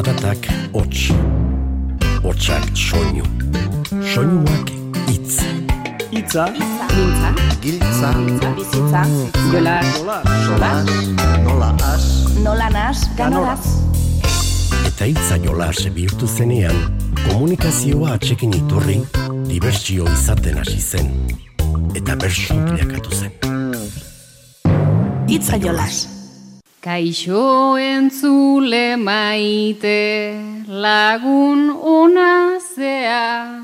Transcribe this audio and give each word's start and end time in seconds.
Zaratak 0.00 0.46
hots, 0.72 1.10
hotsak 2.24 2.64
soinu, 2.72 3.24
soinuak 4.00 4.70
itz. 5.12 5.42
Itza, 6.08 6.46
Mintza, 6.56 7.32
Giltza, 7.60 8.12
bizitza, 8.56 9.02
jola, 9.52 9.74
sola, 10.46 10.70
nola 11.44 11.68
as, 11.92 12.06
nola 12.40 12.70
nas, 12.72 13.02
ganoraz. 13.18 13.66
Eta 14.88 15.04
hitza 15.04 15.36
jolas 15.44 15.82
bihurtu 15.92 16.24
zenean, 16.26 16.78
komunikazioa 17.26 18.14
atxekin 18.16 18.54
iturri, 18.56 19.02
dibertsio 19.50 20.06
izaten 20.14 20.62
hasi 20.62 20.80
zen. 20.80 21.12
Eta 21.92 22.16
bersu 22.16 22.56
bilakatu 22.70 23.20
zen. 23.20 23.36
Itza 25.28 25.60
jolas. 25.60 26.19
Kaixo 26.80 27.76
entzule 27.76 28.96
maite 28.96 30.32
lagun 30.66 31.68
ona 31.76 32.56
zea 32.56 33.60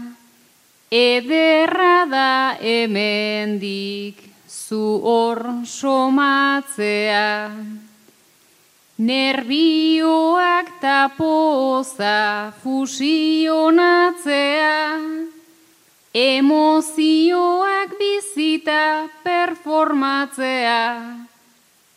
Ederra 0.92 2.04
da 2.10 2.60
hemendik 2.60 4.20
zu 4.46 5.00
hor 5.00 5.64
somatzea. 5.64 7.56
Nerbioak 8.98 10.76
tapoza 10.80 12.52
fusionatzea 12.60 13.96
Emozioak 16.12 17.96
bizita 17.96 19.08
performatzea 19.24 20.84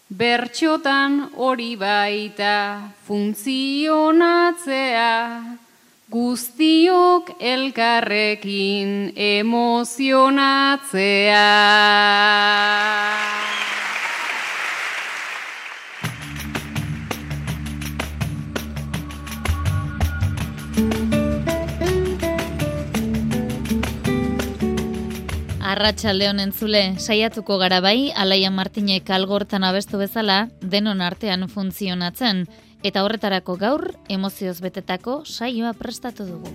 Bertxotan 0.09 1.37
hori 1.37 1.75
baita 1.77 2.81
funtzionatzea, 3.05 4.01
guztiok 6.09 7.29
elkarrekin 7.37 9.13
emozionatzea. 9.13 10.09
Arratsalde 25.79 26.25
honen 26.27 26.49
zule, 26.51 26.79
saiatuko 26.99 27.55
gara 27.55 27.77
bai, 27.79 28.11
Alaia 28.11 28.49
Martinek 28.51 29.07
algortan 29.15 29.63
abestu 29.63 29.95
bezala, 30.01 30.49
denon 30.59 30.99
artean 30.99 31.45
funtzionatzen, 31.47 32.41
eta 32.83 33.05
horretarako 33.05 33.53
gaur, 33.61 33.85
emozioz 34.11 34.57
betetako 34.59 35.21
saioa 35.23 35.71
prestatu 35.79 36.25
dugu. 36.27 36.51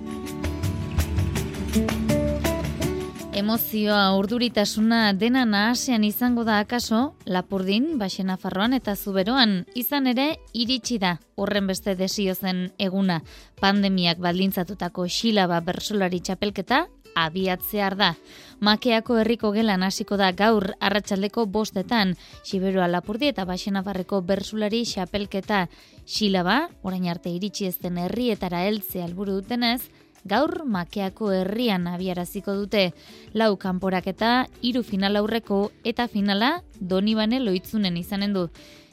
Emozioa 3.33 4.03
urduritasuna 4.19 5.15
dena 5.17 5.47
nahasean 5.49 6.05
izango 6.05 6.45
da 6.45 6.59
akaso, 6.61 7.15
Lapurdin, 7.25 7.95
Baxena 7.99 8.37
Farroan 8.37 8.77
eta 8.77 8.93
Zuberoan, 8.95 9.63
izan 9.75 10.07
ere 10.13 10.35
iritsi 10.53 11.01
da 11.01 11.15
horren 11.41 11.73
beste 11.73 11.97
desio 11.97 12.37
zen 12.37 12.67
eguna. 12.77 13.23
Pandemiak 13.57 14.21
baldintzatutako 14.21 15.09
xilaba 15.09 15.63
bersolari 15.65 16.21
txapelketa 16.21 16.83
abiatzear 17.15 17.97
da. 17.97 18.15
Makeako 18.61 19.19
herriko 19.21 19.51
gelan 19.53 19.83
hasiko 19.83 20.17
da 20.17 20.31
gaur 20.33 20.71
arratsaldeko 20.81 21.47
bostetan, 21.47 22.15
Siberoa 22.43 22.87
Lapurdi 22.89 23.29
eta 23.33 23.45
Baxenafarreko 23.49 24.23
bersulari 24.23 24.85
xapelketa 24.89 25.67
xilaba, 26.07 26.69
orain 26.83 27.09
arte 27.09 27.31
iritsi 27.31 27.67
ez 27.67 27.77
den 27.83 27.99
herrietara 27.99 28.65
heltze 28.69 29.03
alburu 29.03 29.41
dutenez, 29.41 29.83
gaur 30.25 30.65
makeako 30.65 31.31
herrian 31.33 31.87
abiaraziko 31.87 32.55
dute. 32.57 32.93
Lau 33.35 33.55
kanporaketa, 33.61 34.47
hiru 34.63 34.83
final 34.83 35.21
aurreko 35.21 35.69
eta 35.85 36.09
finala 36.09 36.63
Donibane 36.81 37.41
loitzunen 37.41 37.97
izanen 38.01 38.33
du. 38.33 38.49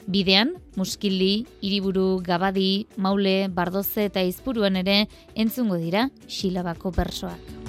Bidean, 0.06 0.56
Muskili, 0.76 1.46
Hiriburu, 1.62 2.20
Gabadi, 2.26 2.86
Maule, 2.96 3.48
Bardoze 3.48 4.08
eta 4.10 4.22
Izpuruan 4.26 4.76
ere 4.76 5.06
entzungo 5.34 5.78
dira 5.78 6.08
xilabako 6.26 6.90
bersoak. 6.96 7.61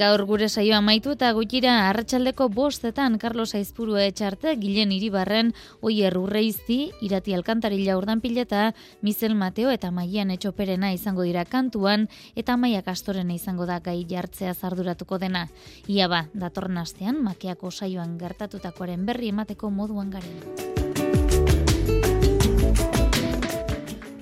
Gaur 0.00 0.22
gure 0.24 0.46
saioa 0.48 0.78
amaitu 0.80 1.10
eta 1.12 1.28
gutxira 1.36 1.72
arratsaldeko 1.90 2.46
bostetan 2.56 3.18
Carlos 3.20 3.50
Aizpuru 3.58 3.98
etxarte 4.00 4.54
Gilen 4.62 4.94
Iribarren 4.96 5.50
Oier 5.84 6.16
Urreizti 6.16 6.78
Irati 7.04 7.36
Alkantarila 7.36 7.98
Urdanpileta 8.00 8.70
Mizel 9.04 9.36
Mateo 9.36 9.68
eta 9.68 9.92
Maian 9.92 10.32
Etxoperena 10.32 10.94
izango 10.96 11.28
dira 11.28 11.44
kantuan 11.44 12.08
eta 12.32 12.56
Maia 12.56 12.80
Kastorena 12.80 13.36
izango 13.36 13.68
da 13.68 13.76
gai 13.84 13.98
jartzea 14.08 14.54
zarduratuko 14.54 15.20
dena. 15.20 15.48
Ia 15.84 16.08
ba, 16.08 16.24
datorren 16.32 16.80
astean 16.80 17.20
makeako 17.20 17.68
saioan 17.70 18.16
gertatutakoaren 18.16 19.04
berri 19.04 19.34
emateko 19.36 19.68
moduan 19.68 20.16
garen. 20.16 20.79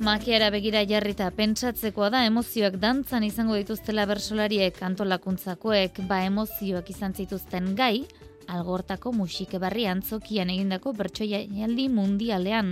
Makiara 0.08 0.46
begira 0.48 0.80
jarrita 0.88 1.26
pentsatzekoa 1.36 2.06
da 2.08 2.22
emozioak 2.24 2.78
dantzan 2.80 3.26
izango 3.26 3.58
dituztela 3.58 4.06
bersolariek 4.08 4.78
antolakuntzakoek 4.86 5.98
ba 6.08 6.22
emozioak 6.24 6.88
izan 6.94 7.12
zituzten 7.12 7.74
gai, 7.76 8.06
algortako 8.48 9.12
musike 9.12 9.60
barri 9.60 9.84
antzokian 9.90 10.48
egindako 10.54 10.94
bertsoialdi 10.96 11.84
mundialean 11.92 12.70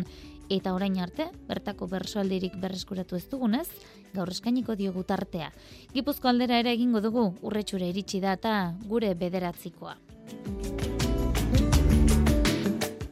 eta 0.49 0.73
orain 0.73 0.97
arte 1.05 1.27
bertako 1.51 1.91
bersoaldirik 1.93 2.57
berreskuratu 2.63 3.21
ez 3.21 3.27
dugunez, 3.29 3.69
gaur 4.15 4.33
eskainiko 4.33 4.79
diogu 4.81 5.05
tartea. 5.05 5.51
Gipuzko 5.93 6.33
aldera 6.33 6.63
ere 6.65 6.73
egingo 6.73 7.05
dugu 7.05 7.27
urretxure 7.43 7.93
iritsi 7.93 8.23
da 8.25 8.33
eta 8.41 8.57
gure 8.89 9.13
bederatzikoa. 9.13 9.99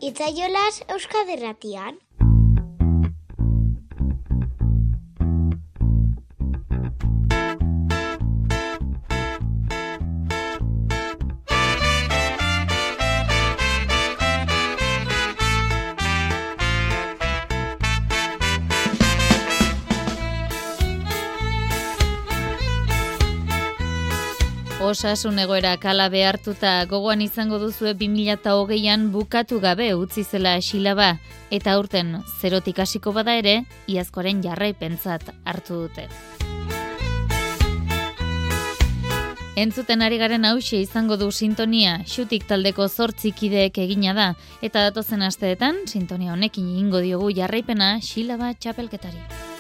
Itzaiolas 0.01 0.81
Euskaderratian. 0.89 2.01
Osasun 24.95 25.41
egoera 25.43 25.73
kala 25.83 26.05
behartuta 26.07 26.73
gogoan 26.87 27.23
izango 27.25 27.57
duzue 27.59 27.97
2008an 27.99 29.09
bukatu 29.11 29.57
gabe 29.59 29.89
utzi 29.99 30.23
zela 30.23 30.53
xilaba 30.63 31.09
eta 31.57 31.73
aurten 31.75 32.13
zerotik 32.39 32.79
hasiko 32.85 33.11
bada 33.17 33.35
ere 33.41 33.55
iazkoaren 33.91 34.43
jarraipentzat 34.45 35.33
hartu 35.51 35.81
dute. 35.81 36.05
Entzuten 39.65 40.05
ari 40.07 40.21
garen 40.23 40.47
hause 40.47 40.79
izango 40.79 41.19
du 41.19 41.33
sintonia, 41.33 41.97
xutik 42.07 42.47
taldeko 42.47 42.87
zortzikideek 42.87 43.83
egina 43.83 44.15
da, 44.15 44.29
eta 44.63 44.87
datozen 44.87 45.27
asteetan, 45.27 45.89
sintonia 45.91 46.39
honekin 46.39 46.71
ingo 46.79 47.03
diogu 47.03 47.35
jarraipena 47.35 47.97
xilaba 47.99 48.55
txapelketari. 48.55 49.54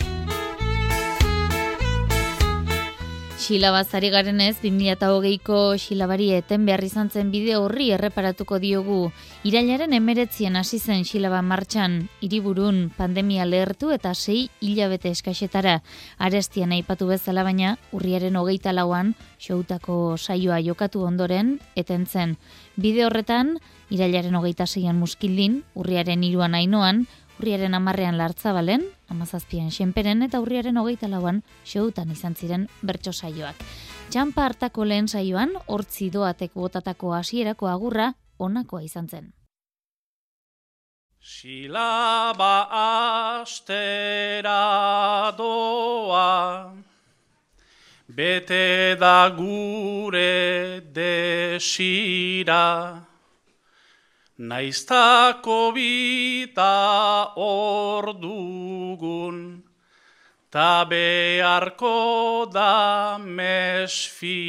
Xilabazari 3.44 4.08
garen 4.08 4.38
ez, 4.40 4.54
2008ko 4.62 5.56
xilabari 5.76 6.30
eten 6.32 6.62
behar 6.64 6.80
izan 6.86 7.10
zen 7.12 7.28
bide 7.28 7.58
horri 7.60 7.90
erreparatuko 7.92 8.56
diogu. 8.62 9.10
Irailaren 9.44 9.92
emeretzien 9.92 10.56
hasi 10.56 10.78
zen 10.78 11.04
xilaba 11.04 11.42
martxan, 11.44 11.98
hiriburun 12.24 12.86
pandemia 12.96 13.44
lehertu 13.44 13.90
eta 13.92 14.14
sei 14.14 14.46
hilabete 14.64 15.12
eskaxetara. 15.12 15.82
Arestian 16.16 16.72
aipatu 16.72 17.10
bezala 17.10 17.44
baina, 17.44 17.74
urriaren 17.92 18.40
hogeita 18.40 18.72
lauan, 18.72 19.12
xoutako 19.36 20.16
saioa 20.16 20.62
jokatu 20.64 21.04
ondoren, 21.04 21.58
eten 21.76 22.06
zen. 22.06 22.38
Bide 22.80 23.04
horretan, 23.04 23.58
irailaren 23.92 24.40
hogeita 24.40 24.64
zeian 24.64 24.96
muskildin, 24.96 25.60
urriaren 25.76 26.24
iruan 26.24 26.56
ainoan, 26.56 27.04
urriaren 27.44 27.76
amarrean 27.76 28.16
lartzabalen, 28.16 28.86
amazazpian 29.12 29.68
xenperen 29.68 30.24
eta 30.24 30.40
urriaren 30.40 30.78
hogeita 30.80 31.10
lauan 31.12 31.42
xoutan 31.68 32.08
izan 32.14 32.32
ziren 32.40 32.68
bertso 32.80 33.12
saioak. 33.12 33.58
Txampa 34.08 34.46
hartako 34.48 34.86
lehen 34.88 35.08
saioan, 35.12 35.52
hortzi 35.68 36.08
doatek 36.14 36.56
botatako 36.56 37.12
hasierako 37.12 37.68
agurra 37.68 38.14
onakoa 38.40 38.80
izan 38.86 39.08
zen. 39.12 39.28
Silaba 41.20 42.64
astera 43.42 44.56
doa, 45.36 46.72
bete 48.08 48.96
da 48.96 49.28
gure 49.36 50.80
desira, 50.96 52.64
Naiztako 54.36 55.70
bita 55.70 57.34
ordugun, 57.38 58.42
ta 60.50 60.84
beharko 60.90 62.50
da 62.52 63.16
mesfida. 63.16 64.42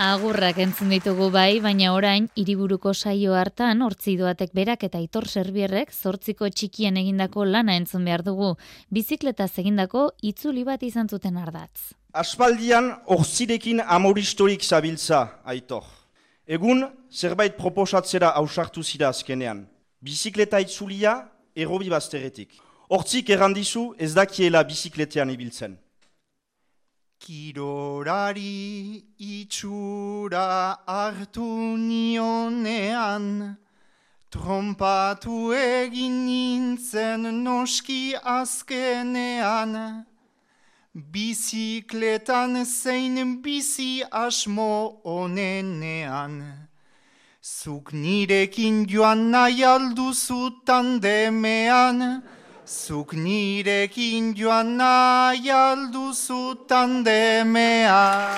Agurrak 0.00 0.56
entzun 0.64 0.88
ditugu 0.88 1.28
bai, 1.30 1.60
baina 1.60 1.92
orain 1.92 2.30
hiriburuko 2.34 2.94
saio 2.94 3.34
hartan 3.36 3.82
hortzi 3.84 4.14
doatek 4.16 4.54
berak 4.56 4.86
eta 4.88 5.02
itor 5.04 5.26
serbierrek 5.28 5.92
zortziko 5.92 6.48
txikien 6.48 6.96
egindako 6.96 7.44
lana 7.44 7.76
entzun 7.76 8.06
behar 8.08 8.24
dugu. 8.24 8.54
Bizikletaz 8.88 9.50
egindako 9.60 10.06
itzuli 10.22 10.64
bat 10.64 10.82
izan 10.82 11.10
zuten 11.12 11.36
ardatz. 11.36 11.92
Aspaldian 12.14 12.88
orzirekin 13.04 13.84
amoristorik 13.84 14.64
zabiltza, 14.64 15.42
aitor. 15.44 15.84
Egun, 16.48 16.86
zerbait 17.12 17.60
proposatzera 17.60 18.32
hausartu 18.40 18.82
zira 18.82 19.12
azkenean. 19.12 19.66
Bizikleta 20.00 20.58
itzulia, 20.60 21.28
errobi 21.54 21.90
bazteretik. 21.92 22.54
Hortzik 22.88 23.28
errandizu 23.30 23.82
ez 23.98 24.14
dakiela 24.16 24.62
bizikletean 24.64 25.28
ibiltzen. 25.28 25.76
Kirorari 27.20 29.04
itxura 29.20 30.80
hartu 30.88 31.76
nionean, 31.76 33.26
trompatu 34.32 35.52
egin 35.52 36.16
nintzen 36.24 37.28
noski 37.44 38.14
azkenean, 38.16 40.06
bizikletan 40.94 42.64
zein 42.64 43.42
bizi 43.44 44.00
asmo 44.10 45.02
onenean. 45.04 46.69
Zuk 47.42 47.94
nirekin 47.94 48.86
joan 48.86 49.30
nahi 49.32 49.64
alduzu 49.64 50.60
tandemean, 50.66 52.22
Zuk 52.66 53.14
nirekin 53.14 54.34
joan 54.36 54.76
nahi 54.76 55.48
alduzu 55.48 56.68
tandemean. 56.68 58.28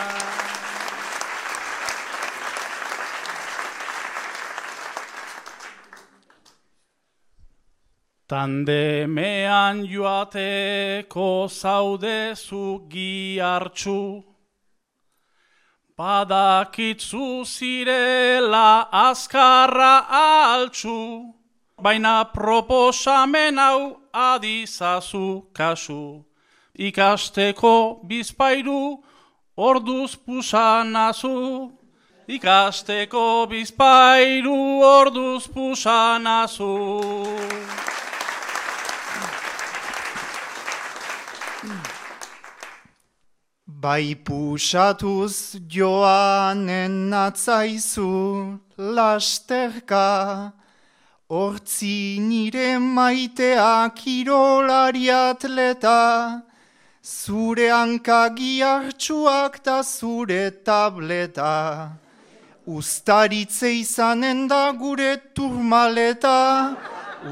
Tandemean 8.28 9.82
joateko 9.84 11.48
zaudezu 11.50 12.86
giartxu, 12.88 14.31
badakitzu 16.02 17.44
zirela 17.54 18.88
azkarra 19.06 19.94
altxu, 20.10 20.98
baina 21.84 22.16
proposamen 22.36 23.56
hau 23.64 23.80
adizazu 24.12 25.28
kasu. 25.58 26.24
Ikasteko 26.88 27.74
bizpairu 28.08 28.82
orduz 29.68 30.10
pusanazu, 30.24 31.38
ikasteko 32.36 33.26
bizpairu 33.50 34.60
orduz 34.98 35.42
pusanazu. 35.54 36.74
Bai 43.82 44.14
pusatuz 44.14 45.58
joanen 45.68 47.10
atzaizu 47.10 48.60
lasterka, 48.78 50.52
Hortzi 51.28 52.20
nire 52.20 52.78
maitea 52.78 53.90
kirolari 53.98 55.08
atleta, 55.10 56.42
zure 57.02 57.68
hankagi 57.70 58.60
hartxuak 58.60 59.64
da 59.64 59.82
zure 59.82 60.44
tableta. 60.66 61.56
Uztaritze 62.66 63.72
izanen 63.80 64.46
da 64.46 64.70
gure 64.82 65.16
turmaleta, 65.34 66.76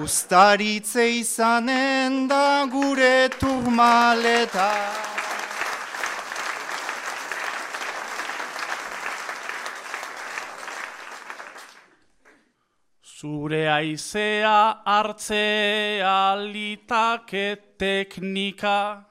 Uztaritze 0.02 1.07
izanen 1.21 2.26
da 2.26 2.66
gure 2.75 3.28
turmaleta. 3.38 5.20
Zure 13.21 13.69
aizea 13.69 14.81
hartzea 14.87 16.37
litake 16.41 17.49
teknika, 17.77 19.05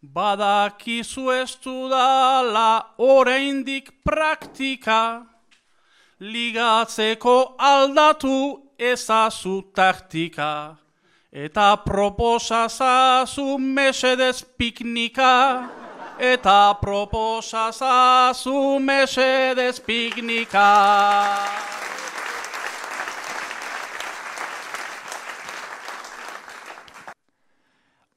badakizu 0.00 1.24
ez 1.34 1.52
dudala 1.64 2.70
oraindik 2.96 3.90
praktika, 4.02 5.20
ligatzeko 6.18 7.36
aldatu 7.58 8.38
ezazu 8.78 9.60
taktika, 9.76 10.78
eta 11.30 11.76
proposazazu 11.84 13.58
mesedez 13.58 14.40
piknika, 14.56 15.68
eta 16.18 16.72
proposazazu 16.80 18.58
mesedez 18.80 19.76
piknika. 19.80 20.70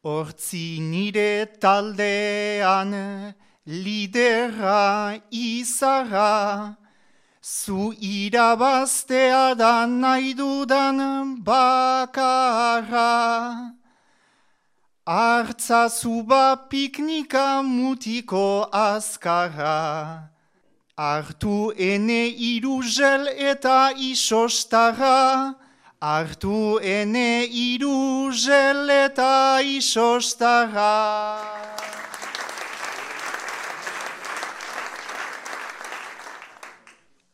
Hortzi 0.08 0.80
nire 0.80 1.60
taldean 1.60 2.94
lidera 3.68 5.20
izara, 5.30 6.78
zu 7.44 7.92
irabaztea 8.00 9.54
da 9.60 9.86
nahi 9.86 10.32
dudan 10.34 11.00
bakarra. 11.44 13.12
Artza 15.06 15.90
zuba 15.90 16.56
piknika 16.70 17.62
mutiko 17.76 18.70
azkarra, 18.72 20.30
hartu 20.98 21.74
ene 21.76 22.24
iruzel 22.54 23.28
eta 23.52 23.92
isostara, 23.92 25.56
hartu 26.02 26.80
ene 26.82 27.48
iruzel 27.50 28.90
eta 28.90 29.60
isostara. 29.62 30.94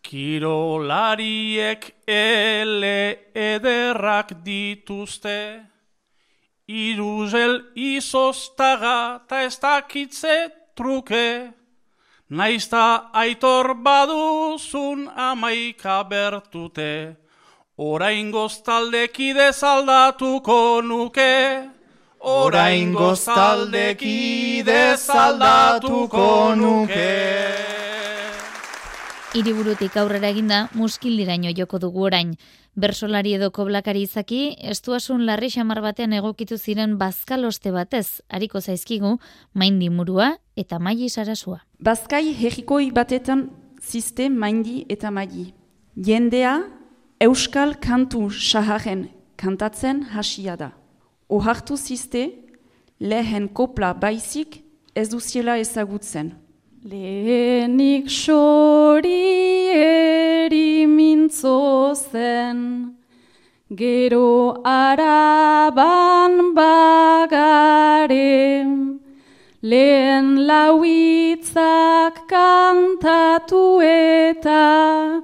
Kirolariek 0.03 1.91
ele 2.07 3.31
ederrak 3.33 4.43
dituzte, 4.45 5.73
Iruzel 6.67 7.59
izostaga 7.75 9.19
ta 9.27 9.41
ez 9.43 9.59
dakitze 9.59 10.47
truke, 10.75 11.51
naizta 12.29 13.11
aitor 13.11 13.73
baduzun 13.83 15.09
amaika 15.11 16.03
bertute, 16.07 17.17
orain 17.77 18.31
goztaldekide 18.31 19.51
zaldatuko 19.51 20.81
nuke. 20.81 21.69
Orain 22.19 22.93
goztaldekide 22.93 24.95
zaldatuko 24.97 26.55
nuke. 26.55 27.09
Hiriburutik 29.33 29.97
aurrera 29.97 30.29
eginda 30.29 30.67
muskildiraino 30.77 31.49
joko 31.57 31.79
dugu 31.79 32.03
orain. 32.05 32.35
Bersolari 32.75 33.33
edo 33.33 33.49
koblakari 33.51 34.03
izaki, 34.05 34.55
estuasun 34.61 35.25
larri 35.25 35.49
xamar 35.49 35.81
batean 35.81 36.13
egokitu 36.13 36.57
ziren 36.57 36.97
bazkaloste 36.97 37.71
batez, 37.71 38.21
hariko 38.29 38.61
zaizkigu, 38.61 39.17
maindi 39.53 39.89
murua 39.89 40.37
eta 40.55 40.79
maili 40.79 41.09
sarasua. 41.09 41.59
Bazkai 41.81 42.33
herrikoi 42.33 42.91
batetan 42.91 43.49
ziste 43.81 44.29
maindi 44.29 44.85
eta 44.89 45.11
maili. 45.11 45.53
Jendea 45.97 46.61
euskal 47.19 47.75
kantu 47.79 48.29
saharen 48.29 49.09
kantatzen 49.37 50.03
hasia 50.13 50.55
da. 50.57 50.71
Ohartu 51.29 51.77
ziste, 51.77 52.31
lehen 52.99 53.47
kopla 53.49 53.93
baizik 53.93 54.61
ez 54.95 55.09
duziela 55.09 55.57
ezagutzen. 55.57 56.33
Lehenik 56.83 58.09
sori 58.11 59.69
eri 59.71 60.85
mintzo 60.87 61.93
zen, 61.95 62.59
gero 63.71 64.61
araban 64.67 66.53
bagare, 66.55 68.33
lehen 69.61 70.27
lauitzak 70.49 72.27
kantatu 72.27 73.79
eta 73.79 75.23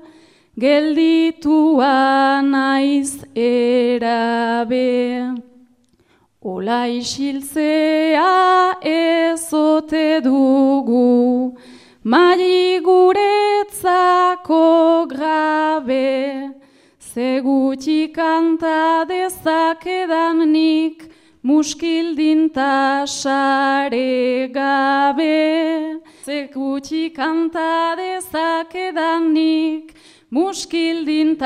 gelditua 0.60 2.42
naiz 2.42 3.24
erabe. 3.34 4.90
Ola 6.42 6.88
isiltzea 6.88 8.76
ezote 8.84 10.22
dugu, 10.24 11.56
mari 12.04 12.80
guretzako 12.88 14.66
grabe, 15.14 16.52
zegutxi 17.14 18.02
kanta 18.14 19.06
dezakedan 19.08 20.38
nik, 20.52 21.08
muskildin 21.44 22.52
sare 23.06 24.48
gabe. 24.54 26.00
Zegutxi 26.26 27.14
kanta 27.16 27.96
dezakedan 27.98 29.34
nik, 29.34 29.96
muskildin 30.32 31.38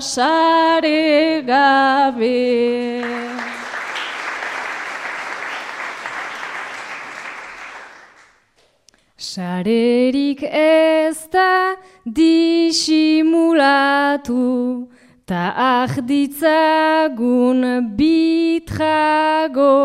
sare 0.00 1.42
gabe. 1.46 3.02
Sarerik 9.16 10.42
ez 10.42 11.28
da 11.32 11.76
disimulatu, 12.06 14.88
ta 15.26 15.52
ahditzagun 15.82 17.60
bitrago, 17.98 19.78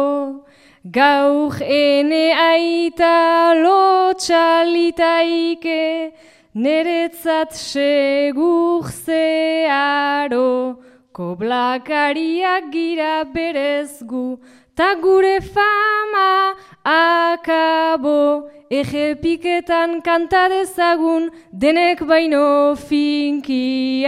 gauk 0.86 1.62
ene 1.62 2.34
aita 2.34 3.54
lotxalitaike, 3.64 6.14
neretzat 6.56 7.54
segur 7.54 8.84
zearo, 9.06 10.78
koblakariak 11.14 12.72
gira 12.72 13.26
berezgu, 13.34 14.40
ta 14.76 14.96
gure 14.96 15.40
fama 15.42 16.56
akabo, 16.86 18.50
Ege 18.74 19.16
piketan 19.22 20.02
kanta 20.02 20.50
dezagun, 20.50 21.30
denek 21.56 22.00
baino 22.10 22.76
finkiago. 22.76 24.06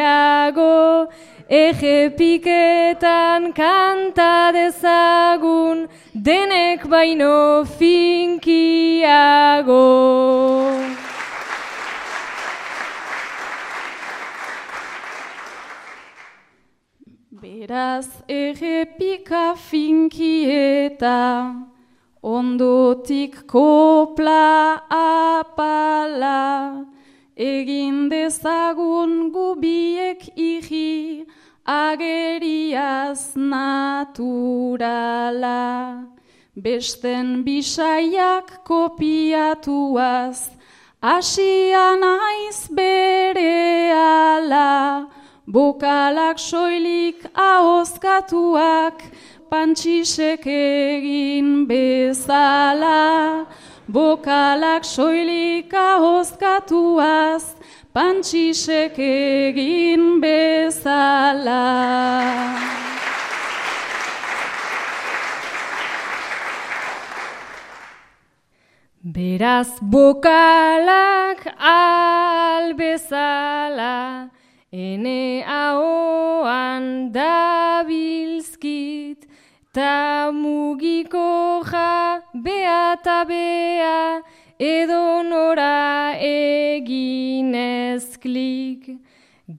Ege 1.48 2.10
piketan 2.18 3.54
kanta 3.54 4.52
dezagun, 4.56 5.88
denek 6.30 6.82
baino 6.90 7.64
finkiago. 7.78 9.06
Beraz 17.66 18.10
ege 18.30 18.86
pika 18.98 19.56
finkieta, 19.58 21.22
Ondotik 22.22 23.48
kopla 23.48 24.82
apala, 24.90 26.86
egin 27.36 28.10
dezagun 28.12 29.32
gubiek 29.34 30.22
iri, 30.38 31.26
ageriaz 31.66 33.34
naturala. 33.36 34.46
Besten 36.56 37.44
bisaiak 37.44 38.62
kopiatuaz, 38.70 40.50
asian 41.02 42.02
aiz 42.14 42.70
bere 42.70 43.90
ala, 43.90 45.10
bokalak 45.48 46.40
soilik 46.40 47.26
ahozkatuak, 47.36 49.02
pantxisek 49.50 50.48
egin 50.48 51.68
bezala, 51.70 53.46
bokalak 53.88 54.84
soilika 54.86 55.98
hozkatuaz, 56.02 57.56
pantxisek 57.94 58.98
egin 59.00 60.22
bezala. 60.22 61.66
Beraz 69.06 69.70
bokalak 69.82 71.46
albezala, 71.62 73.16
ene 74.76 75.44
ahoan 75.48 77.14
dabilzkit, 77.18 79.22
Ta 79.76 80.32
mugiko 80.32 81.62
ja 81.70 82.22
bea 82.34 82.96
ta 83.04 83.26
bea 83.28 84.22
edo 84.58 85.22
nora 85.24 86.16
eginez 86.20 88.06
klik. 88.24 88.88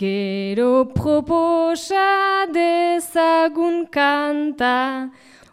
Gero 0.03 0.87
proposa 0.87 2.47
dezagun 2.57 3.77
kanta, 3.93 5.11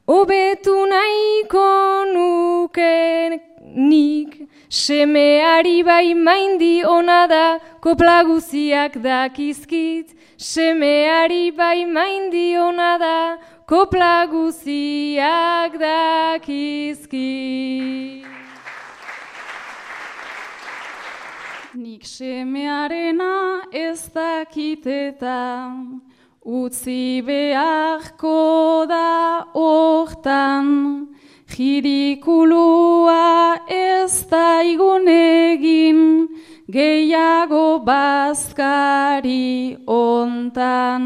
obetu 0.07 0.77
nahiko 0.93 1.67
nuken 2.13 3.41
nik. 3.75 4.47
Semeari 4.73 5.83
bai 5.85 6.15
maindi 6.15 6.83
ona 6.83 7.27
da, 7.27 7.59
koplaguziak 7.79 8.95
dakizkit. 9.03 10.15
Semeari 10.35 11.55
bai 11.55 11.85
maindi 11.85 12.57
ona 12.57 12.97
da, 12.97 13.37
kopla 13.69 14.25
guziak 14.31 15.77
dakizki. 15.77 17.29
Nik 21.75 22.03
semearena 22.03 23.61
ez 23.71 24.09
dakiteta, 24.09 25.69
utzi 26.41 27.21
beharko 27.21 28.85
da 28.89 29.45
hortan, 29.53 31.13
jirikulua 31.53 32.72
gehiago 36.73 37.85
bazkari 37.85 39.77
ontan. 39.85 41.03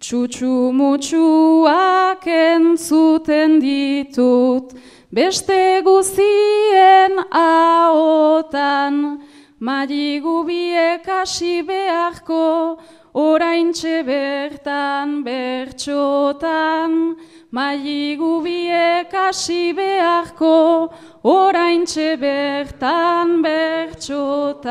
Txutxu 0.00 0.72
mutxuak 0.78 2.24
entzuten 2.26 3.58
ditut, 3.60 4.72
beste 5.12 5.82
guzien 5.84 7.18
ahotan, 7.34 9.18
Mari 9.60 10.20
gubiek 10.22 11.04
hasi 11.04 11.66
beharko, 11.66 12.78
orain 13.12 13.72
bertan 14.06 15.24
bertxotan. 15.24 17.16
Mari 17.50 18.12
gubiek 18.20 19.08
hasi 19.10 19.72
beharko, 19.72 20.92
orain 21.24 21.86
bertan 22.20 23.42
bertxotan. 23.42 24.68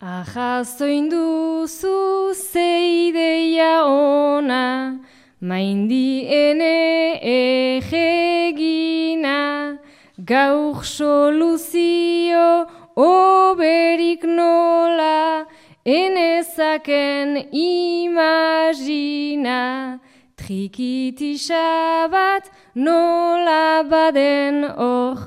Ahazoin 0.00 1.10
duzu 1.10 2.32
zeideia 2.32 3.86
ona, 3.90 5.00
maindi 5.40 6.22
ene 6.30 7.18
egegina, 7.82 9.40
gauk 10.24 10.84
soluzio 10.84 12.66
oberik 12.94 14.22
nola, 14.22 15.46
enezaken 15.84 17.48
imagina, 17.52 18.80
trikitisa 20.36 22.08
bat 22.10 22.50
nola 22.74 23.82
baden 23.90 24.64
hor, 24.76 25.18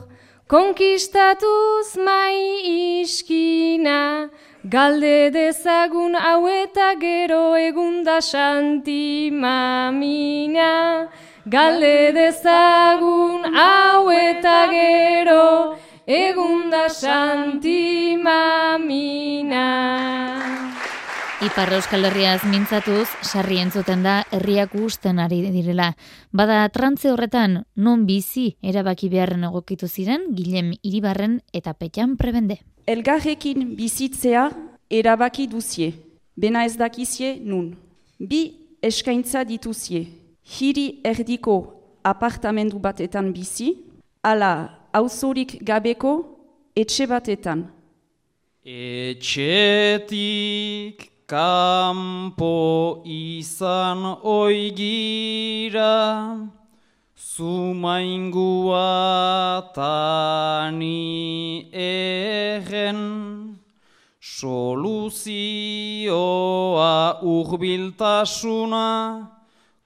konkistatuz 0.47 1.97
mai 1.97 2.61
iskina, 3.01 4.29
Galde 4.67 5.29
dezagun 5.29 6.15
hau 6.17 6.47
eta 6.49 6.95
gero 6.99 7.53
egunda 7.53 8.19
santi 8.19 9.29
mamina. 9.29 11.07
Galde 11.47 12.11
dezagun 12.15 13.45
hau 13.53 14.09
eta 14.09 14.65
gero 14.71 15.77
egunda 16.05 16.89
santi 16.89 18.17
mamina. 18.17 19.65
Ipar 21.45 21.73
Euskal 21.73 22.05
Herriaz 22.07 22.45
mintzatuz, 22.47 23.09
sarri 23.21 23.59
entzuten 23.59 24.03
da 24.03 24.23
herriak 24.31 24.71
gusten 24.73 25.19
ari 25.19 25.41
direla. 25.51 25.91
Bada 26.31 26.63
trantze 26.69 27.11
horretan, 27.11 27.65
non 27.75 28.05
bizi 28.05 28.55
erabaki 28.61 29.09
beharren 29.09 29.43
egokitu 29.43 29.87
ziren, 29.87 30.31
Gilem 30.33 30.71
Iribarren 30.81 31.41
eta 31.53 31.73
Petxan 31.73 32.15
prebende 32.17 32.61
elgarrekin 32.85 33.75
bizitzea 33.77 34.49
erabaki 34.89 35.47
duzie, 35.49 35.93
bena 36.37 36.65
ez 36.65 36.75
dakizie 36.77 37.35
nun. 37.41 37.73
Bi 38.19 38.41
eskaintza 38.81 39.43
dituzie, 39.43 40.05
hiri 40.45 41.01
erdiko 41.03 41.57
apartamendu 42.05 42.79
batetan 42.79 43.31
bizi, 43.33 43.73
ala 44.21 44.84
auzorik 44.99 45.51
gabeko 45.69 46.13
etxe 46.75 47.05
batetan. 47.11 47.59
Etxetik 48.65 50.17
kampo 51.27 53.03
izan 53.05 54.01
oigira, 54.23 55.93
Zumaingua 57.35 58.87
tani 59.75 61.03
egen, 61.73 63.01
soluzioa 64.21 65.69
urbiltasuna, 67.21 68.87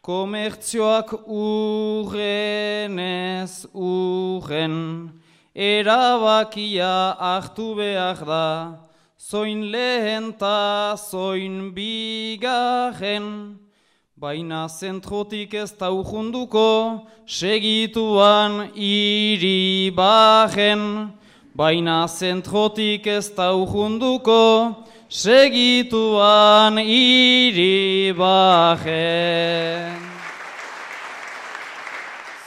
komertzioak 0.09 1.11
urrenez 1.29 2.49
urren, 3.77 4.77
erabakia 5.53 7.13
hartu 7.21 7.75
behar 7.77 8.19
da, 8.25 8.49
zoin 9.29 9.61
lehen 9.69 10.33
ta 10.33 10.95
zoin 10.97 11.69
bigarren, 11.77 13.27
Baina 14.19 14.67
zentrotik 14.67 15.53
ez 15.55 15.71
da 15.79 15.87
ujunduko, 15.95 17.07
segituan 17.23 18.67
iri 18.75 19.91
bajen. 19.95 21.13
Baina 21.55 22.03
zentrotik 22.07 23.07
ez 23.07 23.31
da 23.31 23.53
ujunduko, 23.55 24.75
segituan 25.09 26.77
iri 26.77 28.13
bajen. 28.13 29.97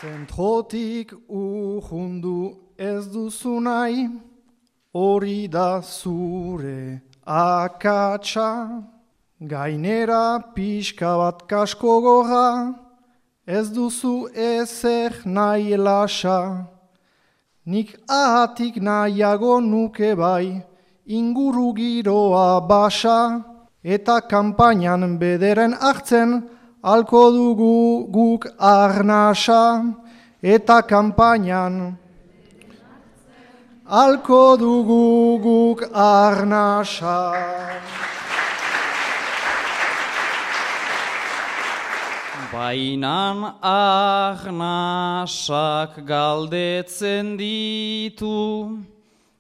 Zentrotik 0.01 1.13
ujundu 1.29 2.55
ez 2.79 3.07
duzu 3.11 3.61
nahi, 3.61 4.09
hori 4.95 5.49
da 5.49 5.83
zure 5.83 7.03
akatsa. 7.27 8.87
Gainera 9.43 10.39
pixka 10.55 11.17
bat 11.19 11.49
kasko 11.51 12.01
goga, 12.01 12.75
ez 13.47 13.71
duzu 13.75 14.31
ezer 14.35 15.23
nahi 15.27 15.77
lasa. 15.77 16.69
Nik 17.67 17.99
ahatik 18.09 18.77
nahiago 18.79 19.59
nuke 19.61 20.15
bai, 20.15 20.63
inguru 21.07 21.75
giroa 21.75 22.61
basa, 22.69 23.45
eta 23.85 24.21
kampainan 24.21 25.19
bederen 25.19 25.73
hartzen, 25.75 26.49
alko 26.83 27.31
dugu 27.31 28.07
guk 28.11 28.47
arnasa, 28.59 29.95
eta 30.43 30.83
kampainan 30.83 32.03
alko 33.93 34.57
dugu 34.57 35.39
guk 35.43 35.81
arnasa. 35.93 37.37
Bainan 42.53 43.57
ahnasak 43.65 44.45
galdetzen 46.07 47.37
ditu, 47.37 48.79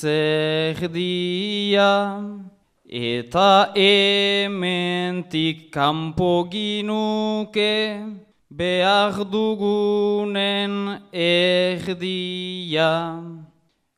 eta 2.88 3.72
ementik 3.74 5.70
kanpo 5.72 6.44
ginuke, 6.50 8.02
behar 8.50 9.24
dugunen 9.24 11.00
erdia. 11.12 12.92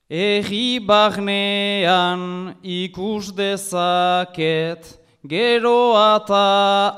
Egi 0.08 0.80
bagnean 0.80 2.54
ikus 2.62 3.32
dezaket, 3.36 4.98
Gero 5.26 5.92
eta 5.98 6.96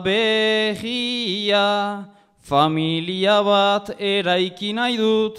abegia, 0.00 1.62
familia 2.44 3.40
bat 3.42 3.88
eraiki 3.98 4.74
nahi 4.76 4.96
dut, 5.00 5.38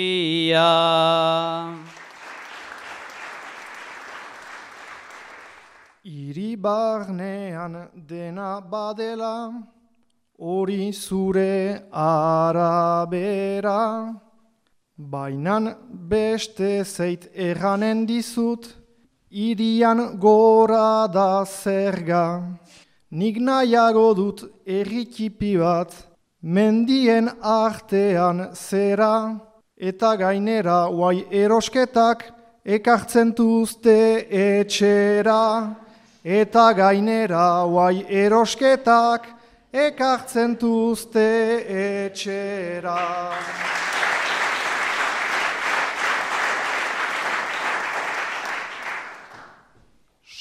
Iri 6.06 6.56
barnean 6.56 7.90
dena 8.08 8.62
badela, 8.62 9.54
hori 10.38 10.92
zure 10.92 11.84
arabera, 11.94 13.80
bainan 15.10 15.76
beste 15.90 16.84
zeit 16.86 17.30
erranen 17.34 18.06
dizut, 18.06 18.68
irian 19.32 20.20
gora 20.20 21.08
da 21.08 21.46
zerga. 21.46 22.26
Nik 23.12 23.40
nahiago 23.40 24.14
dut 24.16 24.44
errikipi 24.66 25.58
bat, 25.60 25.92
mendien 26.42 27.30
artean 27.42 28.52
zera, 28.56 29.40
eta 29.78 30.16
gainera 30.16 30.86
guai 30.92 31.26
erosketak 31.32 32.24
ekartzen 32.66 33.34
duzte 33.36 34.28
etxera, 34.30 35.76
eta 36.24 36.72
gainera 36.78 37.66
guai 37.66 38.06
erosketak 38.08 39.28
ekartzen 39.74 40.58
duzte 40.60 41.30
etxera. 41.84 43.00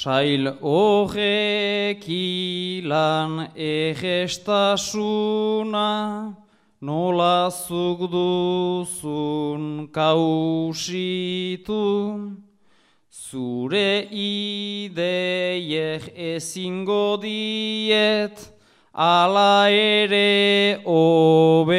Sail 0.01 0.49
horrek 0.65 2.01
ilan 2.09 3.53
egestasuna, 3.53 4.73
nola 6.81 7.53
zuk 7.53 8.09
duzun 8.09 9.93
kausitu, 9.93 11.85
zure 13.13 14.09
ideiek 14.09 16.09
ezingo 16.17 17.21
diet, 17.21 18.41
ala 18.95 19.69
ere 19.69 20.81
obeditu. 20.89 21.77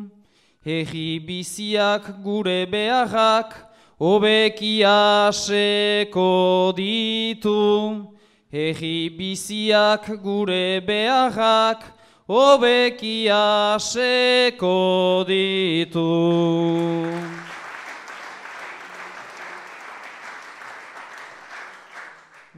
Egi 0.64 1.20
biziak 1.22 2.22
gure 2.22 2.66
beharrak, 2.66 3.54
hobeki 4.00 4.82
aseko 4.82 6.72
ditu. 6.76 8.14
Egi 8.52 9.10
biziak 9.16 10.22
gure 10.22 10.80
beharrak, 10.80 11.82
hobeki 12.28 13.28
aseko 13.30 15.24
ditu. 15.26 17.45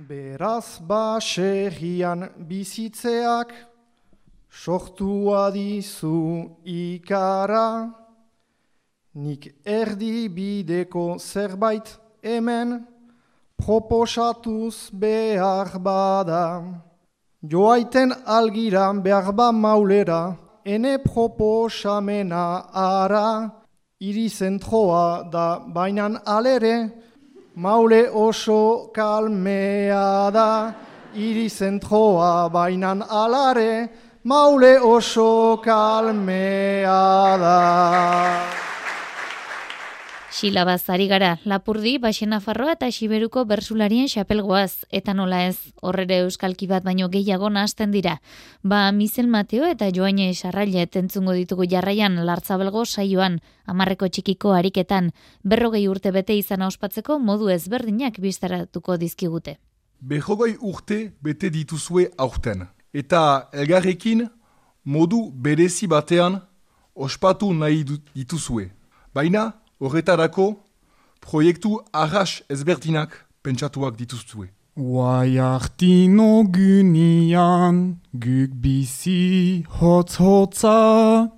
Beraz 0.09 0.81
baserrian 0.81 2.31
bizitzeak, 2.49 3.51
sortua 4.49 5.51
dizu 5.53 6.49
ikara, 6.65 7.93
nik 9.21 9.49
erdi 9.67 10.31
bideko 10.33 11.19
zerbait 11.21 11.91
hemen, 12.25 12.87
proposatuz 13.61 14.89
behar 14.93 15.77
bada. 15.77 16.47
Joaiten 17.45 18.15
algiran 18.25 19.03
behar 19.05 19.35
ba 19.37 19.51
maulera, 19.53 20.23
ene 20.65 20.97
proposamena 21.05 22.47
ara, 22.73 23.29
iri 24.01 24.29
zentroa 24.31 25.29
da 25.31 25.59
bainan 25.69 26.17
alere, 26.25 27.08
Maule 27.59 28.07
oso 28.15 28.93
kalmea 28.95 30.31
da, 30.31 30.73
iri 31.13 31.49
zentroa 31.49 32.49
bainan 32.49 33.03
alare, 33.03 33.89
maule 34.23 34.79
oso 34.79 35.61
kalmea 35.61 37.37
da. 37.43 38.68
Silabaz 40.31 40.91
ari 40.91 41.09
gara, 41.09 41.39
Lapurdi, 41.45 41.97
Baxena 41.99 42.39
Farroa 42.41 42.75
eta 42.75 42.91
Siberuko 42.93 43.47
bersularien 43.49 44.11
xapelgoaz, 44.13 44.85
eta 44.93 45.15
nola 45.17 45.41
ez, 45.49 45.73
horrere 45.81 46.19
euskalki 46.25 46.67
bat 46.69 46.85
baino 46.85 47.09
gehiago 47.09 47.49
nahasten 47.49 47.91
dira. 47.91 48.19
Ba, 48.63 48.93
Mizel 48.93 49.27
Mateo 49.27 49.65
eta 49.65 49.89
Joaine 49.95 50.35
Sarraile 50.35 50.85
entzungo 51.01 51.33
ditugu 51.33 51.65
jarraian 51.65 52.15
lartzabelgo 52.27 52.85
saioan, 52.85 53.41
amarreko 53.65 54.09
txikiko 54.09 54.53
ariketan, 54.53 55.13
berrogei 55.43 55.89
urte 55.89 56.13
bete 56.13 56.37
izan 56.37 56.63
ospatzeko 56.63 57.19
modu 57.19 57.49
ezberdinak 57.49 58.21
biztaratuko 58.21 58.99
dizkigute. 58.99 59.57
Berrogei 60.01 60.57
urte 60.61 61.15
bete 61.23 61.49
dituzue 61.51 62.11
aurten, 62.19 62.67
eta 62.93 63.49
elgarrekin 63.53 64.29
modu 64.85 65.31
berezi 65.33 65.87
batean 65.87 66.43
ospatu 66.95 67.51
nahi 67.55 67.83
dituzue. 68.15 68.69
Baina, 69.15 69.55
Horretarako, 69.79 70.57
proiektu 71.23 71.79
arras 71.93 72.43
ezberdinak 72.51 73.13
pentsatuak 73.43 73.95
dituztue. 73.95 74.51
Guai 74.75 75.39
hartino 75.39 76.43
gynian, 76.51 77.99
guk 78.11 78.51
bizi 78.59 79.63
hotz 79.79 80.19
hotza, 80.19 81.31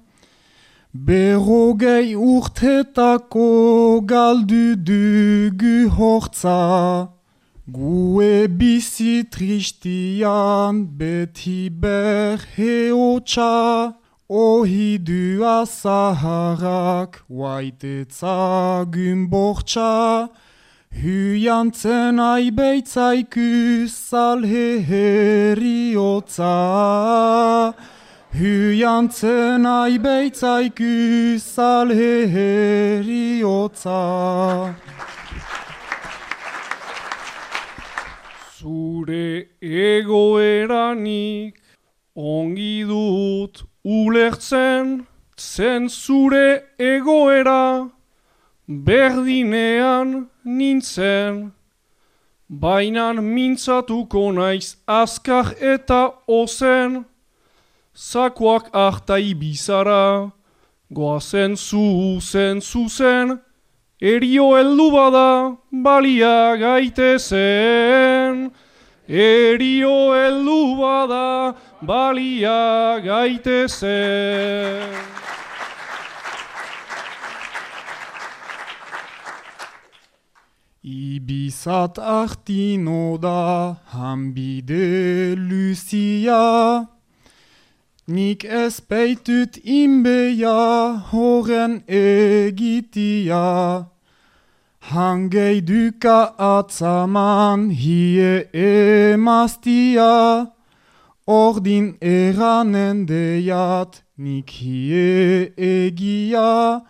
berrogei 0.92 2.16
urtetako 2.16 4.00
galdu 4.08 4.76
dugu 4.88 5.88
hortza, 5.98 7.12
gue 7.68 8.48
bizi 8.48 9.24
tristian 9.28 10.84
beti 10.98 11.68
berheotxa, 11.68 13.52
Ohidua 14.30 15.66
zaharrak 15.66 17.24
waitetzagün 17.28 19.32
bortxa, 19.32 20.28
Hyantzen 20.94 22.18
aibeitzaikü 22.18 23.88
salhe 23.88 24.82
heriotza. 24.90 26.54
Hyantzen 28.32 29.64
aibeitzaikü 29.64 31.38
salhe 31.40 32.28
heriotza. 32.34 34.00
Zure 38.58 39.48
egoeranik 39.60 41.54
ongi 42.14 42.88
dut 42.88 43.69
ulertzen 43.84 45.06
zen 45.36 45.88
zure 45.88 46.62
egoera 46.78 47.90
berdinean 48.66 50.28
nintzen. 50.44 51.52
Bainan 52.48 53.22
mintzatuko 53.22 54.32
naiz 54.34 54.76
azkar 54.86 55.54
eta 55.60 56.12
ozen, 56.26 57.04
zakoak 57.94 58.70
ahta 58.74 59.18
ibizara, 59.18 60.32
goazen 60.92 61.56
zuzen 61.56 62.60
zuzen, 62.60 63.40
erio 64.00 64.56
heldu 64.56 64.90
bada 64.90 65.56
balia 65.70 66.56
gaitezen. 66.56 68.50
Erio 69.10 70.14
heldu 70.14 70.76
bada 70.78 71.54
balia 71.82 72.98
gaitezen. 73.04 74.88
Ibizat 80.82 81.98
artino 81.98 83.18
da 83.18 83.76
hanbide 83.92 85.36
luzia, 85.36 86.88
Nik 88.10 88.44
ez 88.44 88.80
peitut 88.80 89.54
inbeia 89.62 90.98
horren 91.12 91.84
egitia. 91.86 93.86
Hangei 94.90 95.60
duka 95.62 96.34
atzaman 96.34 97.68
hie 97.70 98.48
emaztia, 98.50 100.50
Ordin 101.26 101.96
eranen 102.00 103.06
deiat 103.06 104.02
nik 104.16 104.50
hie 104.50 105.52
egia, 105.56 106.80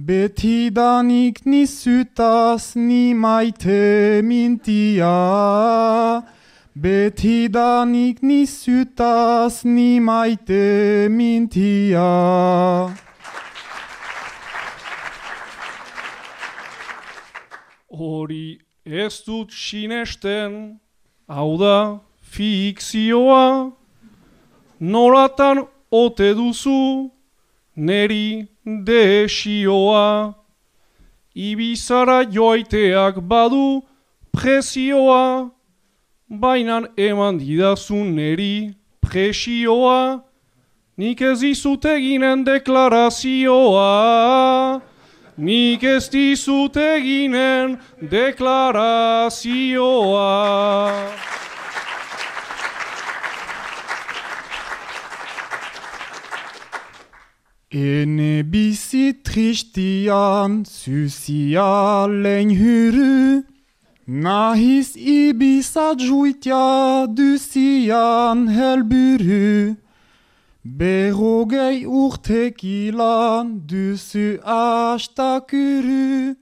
Betidanik 0.00 1.44
nizutaz 1.44 2.74
ni 2.74 3.12
maite 3.14 4.22
mintia. 4.22 5.16
Betidanik 6.74 8.22
nizutaz 8.22 9.64
ni 9.64 10.00
maite 10.00 11.08
mintia. 11.10 12.08
Hori 17.90 18.58
ez 18.86 19.22
dut 19.26 19.52
sinesten, 19.52 20.80
hau 21.28 21.58
da 21.60 22.00
fikzioa, 22.30 23.72
noratan 24.80 25.66
ote 25.90 26.34
duzu, 26.34 27.10
neri 27.76 28.48
desioa. 28.64 30.34
Ibizara 31.34 32.24
joaiteak 32.34 33.20
badu 33.30 33.82
prezioa, 34.32 35.50
bainan 36.28 36.88
eman 36.96 37.38
didazun 37.38 38.14
neri 38.14 38.74
presioa, 39.00 40.22
nik 40.96 41.20
ez 41.20 41.40
dizut 41.40 41.84
eginen 41.84 42.44
deklarazioa, 42.44 43.90
nik 45.38 45.82
ez 45.82 46.08
dizut 46.12 46.76
eginen 46.76 47.78
deklarazioa. 48.10 49.40
Én 57.70 58.46
bici 58.50 59.20
tristian, 59.22 60.64
szűszia 60.64 62.06
lenyhűrű, 62.06 63.38
Nahis 64.04 64.94
ibisa 64.94 65.94
gyújtja, 65.96 67.06
dűszian 67.06 68.48
helbűrű. 68.48 69.70
Berrogei 70.62 71.84
urtek 71.84 72.62
ilan, 72.62 73.64
düzü 73.66 74.38
astakürü, 74.42 76.36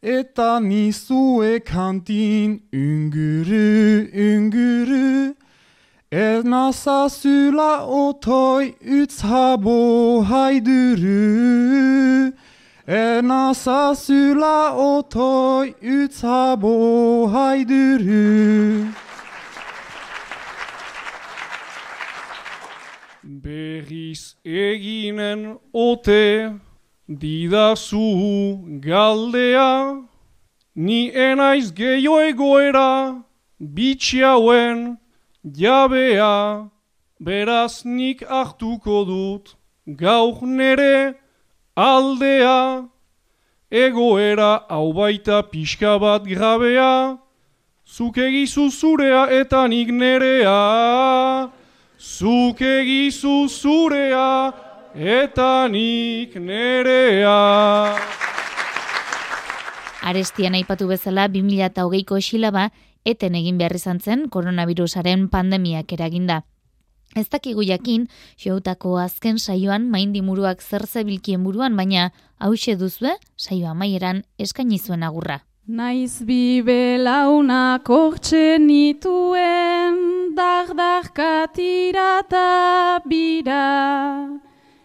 Eta 0.00 0.58
nizuek 0.58 1.68
hantin, 1.68 2.62
üngürü, 2.72 4.10
üngürü, 4.14 5.34
Ez 6.12 6.44
nazazula 6.44 7.86
otoi 7.86 8.74
utzhabo 8.84 10.20
haiduru. 10.20 12.34
Ez 12.86 13.24
nazazula 13.24 14.76
otoi 14.76 15.72
utzhabo 15.80 16.74
haiduru. 17.32 18.92
Berriz 23.22 24.36
eginen 24.44 25.56
ote 25.72 26.52
didazu 27.08 28.60
galdea, 28.84 29.96
ni 30.76 31.08
enaiz 31.08 31.72
gehiago 31.72 32.20
egoera 32.20 33.24
bitxiauen 33.58 35.01
jabea, 35.44 36.70
beraz 37.20 37.84
nik 37.84 38.22
hartuko 38.22 39.04
dut 39.04 39.56
gauk 39.86 40.42
nere 40.42 41.14
aldea, 41.76 42.86
egoera 43.70 44.64
hau 44.68 44.92
baita 44.92 45.42
pixka 45.42 45.98
bat 45.98 46.22
grabea, 46.24 47.18
zuk 47.86 48.18
egizu 48.18 48.70
zurea 48.70 49.26
eta 49.30 49.66
nik 49.66 49.90
nerea, 49.90 51.50
zuk 51.98 52.60
egizu 52.60 53.48
zurea 53.48 54.52
eta 54.94 55.68
nik 55.68 56.36
nerea. 56.36 57.98
Arestian 60.02 60.54
aipatu 60.58 60.88
bezala 60.90 61.28
2008ko 61.30 62.18
esilaba, 62.18 62.70
eten 63.04 63.34
egin 63.34 63.58
behar 63.58 63.74
izan 63.76 64.00
zen 64.00 64.28
koronavirusaren 64.28 65.28
pandemiak 65.28 65.92
eraginda. 65.92 66.42
Ez 67.14 67.28
dakigu 67.28 67.62
jakin, 67.68 68.06
joutako 68.40 68.96
azken 68.98 69.38
saioan 69.38 69.90
maindimuruak 69.92 70.62
zer 70.62 70.86
zebilkien 70.86 71.44
buruan, 71.44 71.76
baina 71.76 72.10
hause 72.38 72.76
duzue 72.80 73.16
saioa 73.36 73.74
maieran 73.74 74.22
eskaini 74.38 74.78
zuen 74.78 75.02
agurra. 75.02 75.42
Naiz 75.68 76.24
bi 76.26 76.62
belaunak 76.64 77.86
hortxe 77.86 78.56
nituen, 78.58 80.34
dardarka 80.34 81.46
tirata 81.54 82.98
bira. 83.06 84.40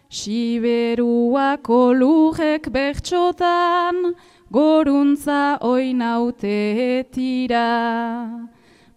Siberuako 0.08 1.80
lurrek 1.98 2.68
bertxotan, 2.70 4.14
goruntza 4.50 5.58
oinaute 5.60 7.04
tira. 7.12 8.48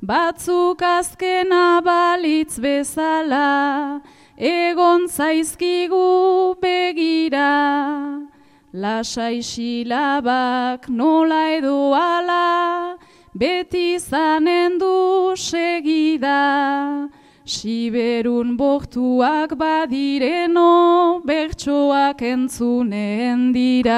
Batzuk 0.01 0.81
azkena 0.81 1.81
balitz 1.85 2.57
bezala, 2.59 4.01
egon 4.37 5.07
zaizkigu 5.07 6.55
begira. 6.61 8.27
Lasai 8.73 9.43
silabak 9.43 10.89
nola 10.89 11.51
edo 11.57 11.93
ala, 11.93 12.97
beti 13.35 13.99
zanen 13.99 14.79
du 14.79 15.35
segida. 15.35 17.09
Siberun 17.51 18.53
bortuak 18.55 19.57
badireno, 19.59 21.19
bertsoak 21.27 22.21
entzunen 22.23 23.49
dira. 23.51 23.97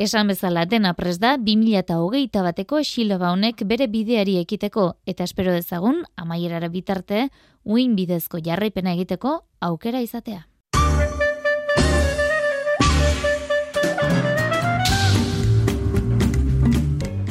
Esan 0.00 0.32
bezala 0.32 0.64
dena 0.64 0.94
pres 0.96 1.18
da 1.20 1.34
2008 1.36 2.40
bateko 2.46 2.80
xilaba 2.80 3.34
honek 3.34 3.66
bere 3.68 3.90
bideari 3.92 4.38
ekiteko 4.40 4.86
eta 5.04 5.28
espero 5.28 5.52
dezagun 5.52 6.00
amaierara 6.16 6.72
bitarte 6.72 7.26
uin 7.64 7.92
bidezko 7.98 8.40
jarraipena 8.40 8.96
egiteko 8.96 9.42
aukera 9.60 10.00
izatea. 10.00 10.46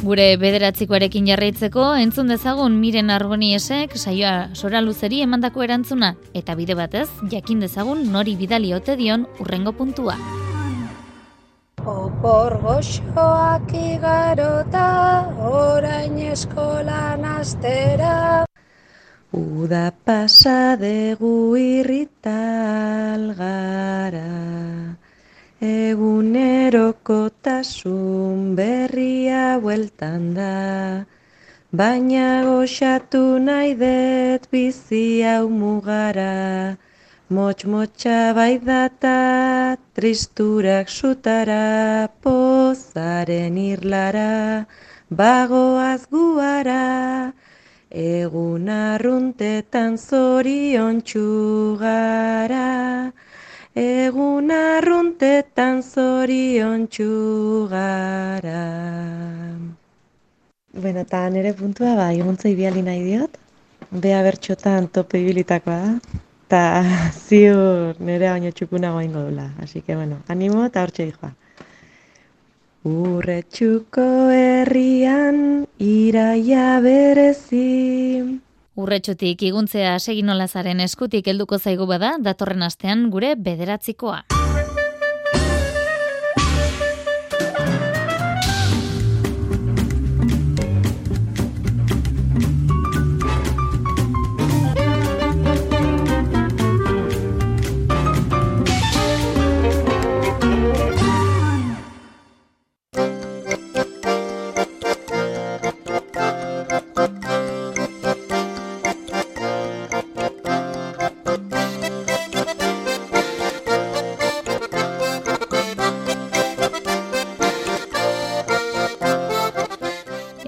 Gure 0.09 0.39
bederatzikoarekin 0.41 1.27
jarraitzeko 1.29 1.83
entzun 2.01 2.31
dezagun 2.31 2.77
miren 2.81 3.11
arboniesek 3.13 3.91
saioa 3.93 4.55
sora 4.57 4.79
luzeri 4.81 5.19
emandako 5.21 5.61
erantzuna. 5.61 6.15
Eta 6.39 6.55
bide 6.57 6.73
batez 6.79 7.05
jakin 7.33 7.59
dezagun 7.61 8.01
nori 8.15 8.33
bidali 8.39 8.71
ote 8.73 8.95
dion 8.97 9.27
urrengo 9.43 9.75
puntua. 9.77 10.15
Opor 11.93 12.57
goxoak 12.63 13.69
igarota 13.77 14.87
orain 15.51 16.17
eskolan 16.31 17.29
astera. 17.35 18.15
Uda 19.43 19.91
pasadegu 20.09 21.35
irrital 21.67 23.29
gara 23.37 24.25
Egunerokotasun 25.59 28.55
berria 28.55 29.59
bueltan 29.59 30.31
da, 30.33 31.03
baina 31.75 32.47
goxatu 32.47 33.43
nahi 33.43 33.75
det 33.75 34.47
bizi 34.49 35.21
hau 35.21 35.49
mugara. 35.49 36.77
Motx-motxa 37.29 38.33
bai 38.33 38.57
data, 38.57 39.75
tristurak 39.93 40.87
sutara, 40.87 42.07
pozaren 42.23 43.57
irlara, 43.57 44.65
bagoaz 45.11 46.07
guara. 46.07 47.33
Egun 47.91 48.69
arruntetan 48.69 49.97
zorion 49.97 51.01
txugara, 51.01 53.11
egun 53.79 54.51
arruntetan 54.51 55.81
zorion 55.83 56.87
txugara. 56.91 58.63
Bueno, 60.73 61.03
eta 61.05 61.21
nire 61.31 61.53
puntua, 61.53 61.95
ba, 61.95 62.09
iguntza 62.13 62.49
ibiali 62.51 62.83
nahi 62.83 63.03
diot, 63.05 63.37
bea 63.91 64.19
bertxotan 64.25 64.89
tope 64.95 65.21
ibilitakoa 65.23 65.77
da, 65.85 65.93
eta 66.45 66.63
ziur 67.25 68.01
nire 68.03 68.27
baino 68.33 68.51
txukunago 68.51 69.01
ingo 69.05 69.23
dula. 69.29 69.47
Así 69.63 69.81
que, 69.81 69.95
bueno, 69.95 70.19
animo 70.27 70.65
eta 70.65 70.83
hortxe 70.83 71.07
dijoa. 71.11 71.31
Urretxuko 72.89 74.09
herrian 74.35 75.67
iraia 75.79 76.67
berezi. 76.83 78.48
Urretxutik 78.79 79.41
iguntzea 79.43 79.97
segin 79.99 80.31
olazaren 80.31 80.79
eskutik 80.85 81.27
helduko 81.27 81.59
zaigu 81.59 81.87
bada, 81.89 82.15
datorren 82.23 82.63
astean 82.63 83.09
gure 83.11 83.35
bederatzikoa. 83.35 84.38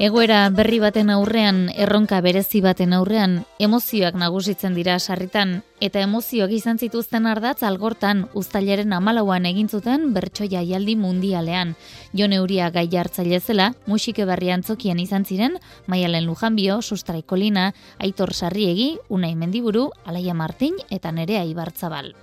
Egoera 0.02 0.48
berri 0.50 0.80
baten 0.82 1.12
aurrean, 1.14 1.68
erronka 1.78 2.24
berezi 2.26 2.58
baten 2.66 2.96
aurrean, 2.98 3.36
emozioak 3.62 4.16
nagusitzen 4.18 4.74
dira 4.74 4.96
sarritan, 4.98 5.52
eta 5.78 6.02
emozioak 6.02 6.56
izan 6.58 6.82
zituzten 6.82 7.28
ardatz 7.30 7.62
algortan 7.70 8.24
uztailaren 8.34 8.96
amalauan 8.98 9.46
egin 9.46 9.70
zuten 9.70 10.08
bertso 10.16 10.48
jaialdi 10.50 10.96
mundialean. 10.98 11.76
Jon 12.18 12.34
Euria 12.34 12.72
gai 12.74 12.88
hartzaile 12.98 13.38
zela, 13.40 13.70
musike 13.86 14.26
berri 14.26 14.50
antzokian 14.50 14.98
izan 14.98 15.22
ziren, 15.22 15.60
Maialen 15.86 16.26
Lujanbio, 16.26 16.82
Sustraikolina, 16.82 17.70
Aitor 18.00 18.34
Sarriegi, 18.34 18.96
Unai 19.08 19.36
Mendiburu, 19.36 19.92
Alaia 20.04 20.34
Martin 20.34 20.82
eta 20.90 21.14
Nerea 21.14 21.46
Ibartzabal. 21.46 22.16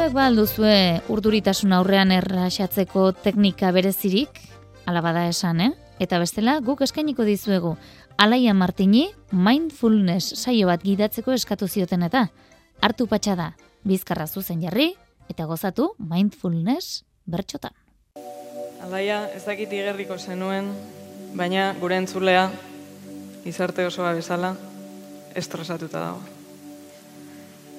Zuek 0.00 0.14
balduzue 0.16 0.76
urduritasun 1.12 1.74
aurrean 1.76 2.08
erraxatzeko 2.14 3.02
teknika 3.20 3.68
berezirik, 3.76 4.38
alabada 4.88 5.26
esan, 5.28 5.60
eh? 5.60 5.74
Eta 6.00 6.16
bestela, 6.22 6.54
guk 6.64 6.80
eskainiko 6.86 7.26
dizuegu, 7.28 7.74
Alaia 8.16 8.54
Martini, 8.56 9.10
mindfulness 9.28 10.40
saio 10.40 10.70
bat 10.72 10.80
gidatzeko 10.80 11.36
eskatu 11.36 11.68
zioten 11.68 12.08
eta, 12.08 12.24
hartu 12.80 13.10
patxada, 13.12 13.50
bizkarra 13.84 14.24
zuzen 14.24 14.64
jarri, 14.64 14.94
eta 15.28 15.44
gozatu 15.44 15.92
mindfulness 16.00 17.04
bertxotan. 17.28 17.76
Alaia, 18.80 19.26
ez 19.36 19.44
dakit 19.44 19.68
igerriko 19.68 20.16
zenuen, 20.16 20.72
baina 21.36 21.74
gure 21.76 22.00
entzulea, 22.00 22.48
izarte 23.44 23.84
osoa 23.84 24.16
bezala, 24.16 24.56
estresatuta 25.36 26.08
dago. 26.08 26.24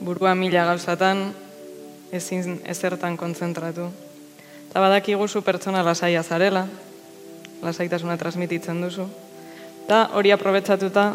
Burua 0.06 0.38
mila 0.38 0.70
gauzatan, 0.70 1.32
ezin 2.12 2.62
ezertan 2.66 3.18
kontzentratu. 3.18 3.88
Eta 4.70 4.80
badakigu 4.80 5.28
zu 5.28 5.42
pertsona 5.42 5.84
lasaia 5.84 6.24
zarela, 6.24 6.66
lasaitasuna 7.62 8.18
transmititzen 8.18 8.82
duzu. 8.82 9.08
Eta 9.86 10.10
hori 10.14 10.32
aprobetsatuta 10.32 11.12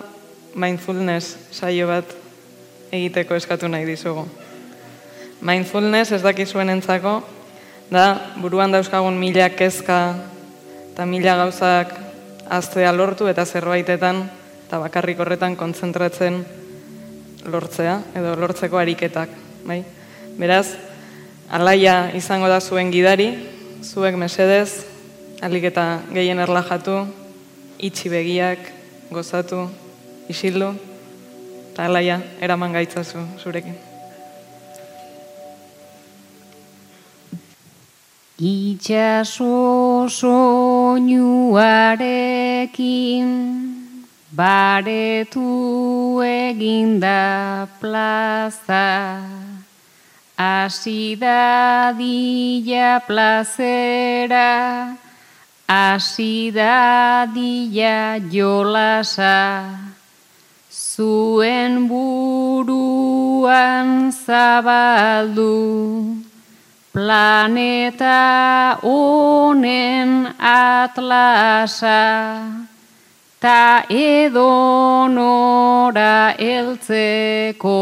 mindfulness 0.54 1.36
saio 1.52 1.88
bat 1.88 2.16
egiteko 2.92 3.34
eskatu 3.34 3.68
nahi 3.68 3.86
dizugu. 3.88 4.26
Mindfulness 5.40 6.12
ez 6.12 6.22
daki 6.24 6.46
zuen 6.46 6.70
entzako, 6.72 7.20
da 7.90 8.32
buruan 8.40 8.72
dauzkagun 8.72 9.18
mila 9.18 9.48
kezka 9.54 10.00
eta 10.92 11.06
mila 11.06 11.36
gauzak 11.44 11.92
aztea 12.50 12.92
lortu 12.92 13.28
eta 13.30 13.44
zerbaitetan 13.44 14.24
eta 14.66 14.80
bakarrik 14.82 15.20
horretan 15.20 15.56
kontzentratzen 15.56 16.40
lortzea 17.46 18.00
edo 18.14 18.34
lortzeko 18.40 18.78
ariketak. 18.78 19.30
Bai? 19.66 19.84
Beraz, 20.36 20.76
alaia 21.48 22.10
izango 22.12 22.48
da 22.52 22.60
zuen 22.60 22.90
gidari, 22.92 23.30
zuek 23.80 24.16
mesedez, 24.20 24.84
alik 25.40 25.64
eta 25.70 26.04
gehien 26.12 26.36
erlajatu, 26.44 27.06
itxi 27.80 28.12
begiak, 28.12 28.58
gozatu, 29.08 29.64
isildu, 30.28 30.74
eta 31.72 31.88
alaia 31.88 32.20
eraman 32.40 32.76
gaitzazu 32.76 33.24
zurekin. 33.40 33.74
Itxaso 38.36 40.04
soinuarekin 40.12 41.16
baretu 44.36 46.20
eginda 46.20 47.64
plaza. 47.80 48.84
Asidadilla 50.36 51.40
plazera, 53.06 54.92
asidadilla 55.66 57.00
jolasa, 58.28 59.64
zuen 60.68 61.88
buruan 61.88 62.68
zabaldu, 64.12 65.56
planeta 66.92 68.76
honen 68.82 70.36
atlasa, 70.36 72.04
ta 73.40 73.88
edonora 73.88 74.76
eltzeko. 76.36 77.80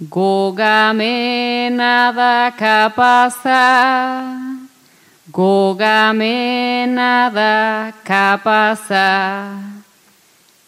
Gogamena 0.00 2.12
da 2.14 2.52
kapaza, 2.56 4.22
gogamena 5.32 7.28
da 7.34 7.92
kapaza, 8.04 9.58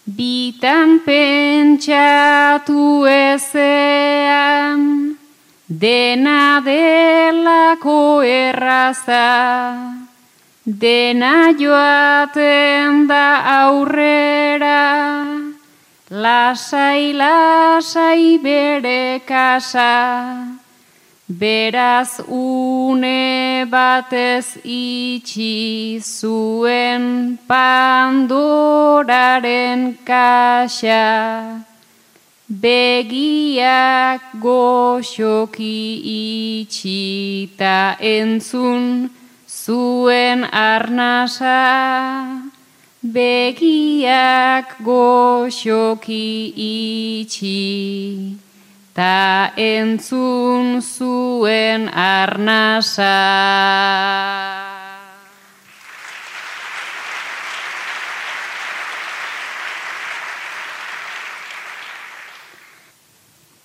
bitan 0.05 0.99
pentsatu 1.07 3.07
ezean, 3.07 5.14
dena 5.69 6.61
delako 6.66 8.25
erraza, 8.27 10.03
dena 10.66 11.55
joaten 11.55 13.07
da 13.07 13.62
aurrera, 13.62 15.39
Lasai, 16.11 17.14
lasai 17.14 18.42
bere 18.42 19.23
kasa, 19.25 20.59
beraz 21.29 22.18
une 22.27 23.64
batez 23.70 24.59
itxi 24.64 26.01
zuen 26.03 27.38
pandoraren 27.46 28.27
kasa. 30.05 31.62
Begiak 32.51 34.20
goxoki 34.42 35.79
itxi 36.59 37.55
ta 37.57 37.94
entzun 38.03 39.11
zuen 39.46 40.42
arnasa. 40.42 42.50
Begiak 43.01 44.77
goxoki 44.85 46.53
itxi, 46.53 48.37
ta 48.93 49.57
entzun 49.57 50.85
zuen 50.85 51.89
arnasa. 51.89 53.17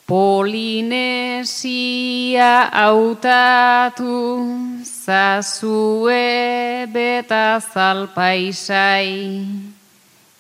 Polinesia 0.08 1.52
hautatu 2.72 4.16
zazue 5.06 6.90
beta 6.90 7.62
zalpaisai, 7.62 9.46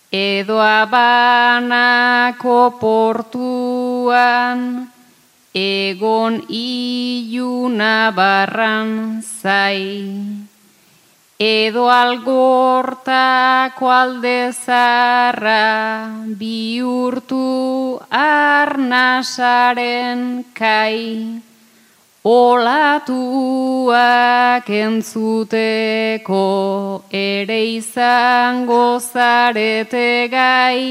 edo 0.09 0.57
abanako 0.57 2.57
portuan, 2.81 4.89
egon 5.53 6.41
iluna 6.49 8.09
barran 8.15 9.21
zai. 9.21 9.85
Edo 11.37 11.91
algortako 11.91 13.91
aldezarra 13.91 15.59
bihurtu 16.39 17.99
arnasaren 18.23 20.23
kai. 20.55 21.35
Olatuak 22.25 23.85
entzuteko 24.65 26.37
ere 27.13 27.57
izango 27.69 28.97
zarete 28.97 30.25
gai, 30.31 30.81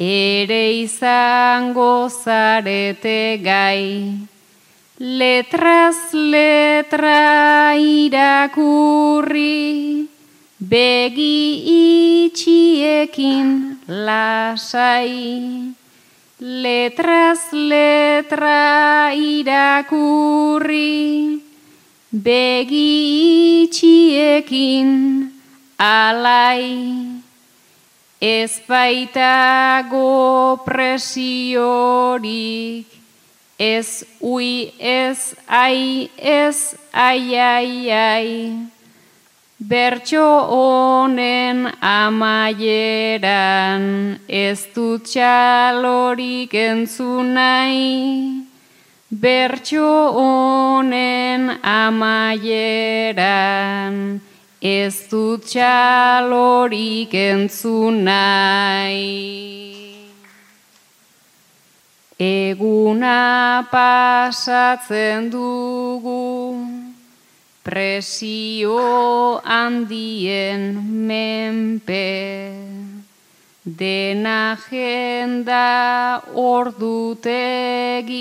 ere 0.00 0.80
izango 0.80 2.08
zarete 2.08 3.36
gai. 3.44 4.16
Letraz 4.96 6.14
letra 6.14 7.76
irakurri, 7.76 9.52
begi 10.72 11.68
itxiekin 12.32 13.76
lasai. 14.08 15.81
Letraz 16.42 17.52
letra 17.54 19.14
irakurri, 19.14 20.74
begi 22.10 23.62
itxiekin 23.62 24.90
alai. 25.78 26.98
Ez 28.18 28.58
baitago 28.66 30.58
presiorik, 30.66 31.82
Ez 33.62 34.04
ui 34.20 34.72
ez 34.78 35.34
ai 35.46 36.10
ez 36.18 36.74
ai 36.90 37.38
ai 37.38 37.90
ai 37.90 38.71
Bertxo 39.62 40.26
honen 40.50 41.70
amaieran 41.86 43.82
ez 44.26 44.66
dut 44.74 45.04
txalorik 45.06 46.54
entzun 46.54 47.38
Bertxo 49.22 49.92
honen 50.18 51.60
amaieran 51.62 53.00
ez 54.58 55.06
dut 55.10 55.46
txalorik 55.46 57.14
entzun 57.14 58.02
nahi. 58.02 59.14
Eguna 62.18 63.62
pasatzen 63.70 65.30
dugu 65.30 66.81
presio 67.62 69.40
handien 69.44 71.06
menpe. 71.06 72.02
Dena 73.64 74.58
jenda 74.68 76.20
ordutegi. 76.34 78.20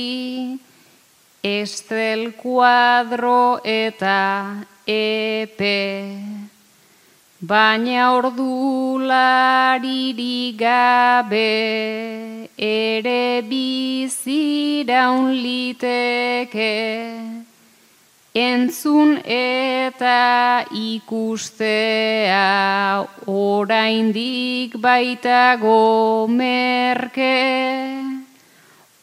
Estel 1.42 2.38
kuadro 2.38 3.58
eta 3.66 4.62
epe 4.86 6.22
baina 7.42 8.14
ordularirik 8.14 10.54
gabe 10.60 12.46
ere 12.54 13.42
biziraun 13.50 15.34
liteke 15.34 16.70
entzun 18.34 19.18
eta 19.26 20.64
ikustea 20.72 22.40
oraindik 23.28 24.80
baitago 24.80 26.28
merke 26.32 27.36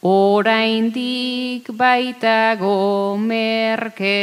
oraindik 0.03 1.68
baitago 1.76 3.16
merke 3.20 4.16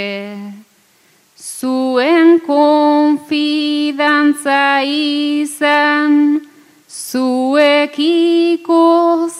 zuen 1.65 2.37
konfidantza 2.45 4.61
izan, 4.87 6.41
zuekiko 6.87 8.83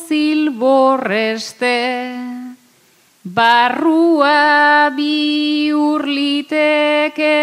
zilborreste, 0.08 1.78
barrua 3.26 4.92
bi 4.94 5.74
urliteke, 5.74 7.42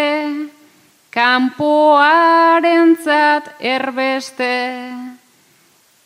kanpoaren 1.10 2.94
zat 3.02 3.50
erbeste, 3.58 4.54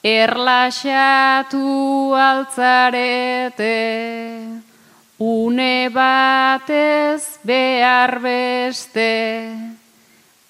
erlaxatu 0.03 1.61
altzarete. 2.17 3.77
Une 5.19 5.89
batez 5.89 7.41
behar 7.45 8.19
beste, 8.21 9.13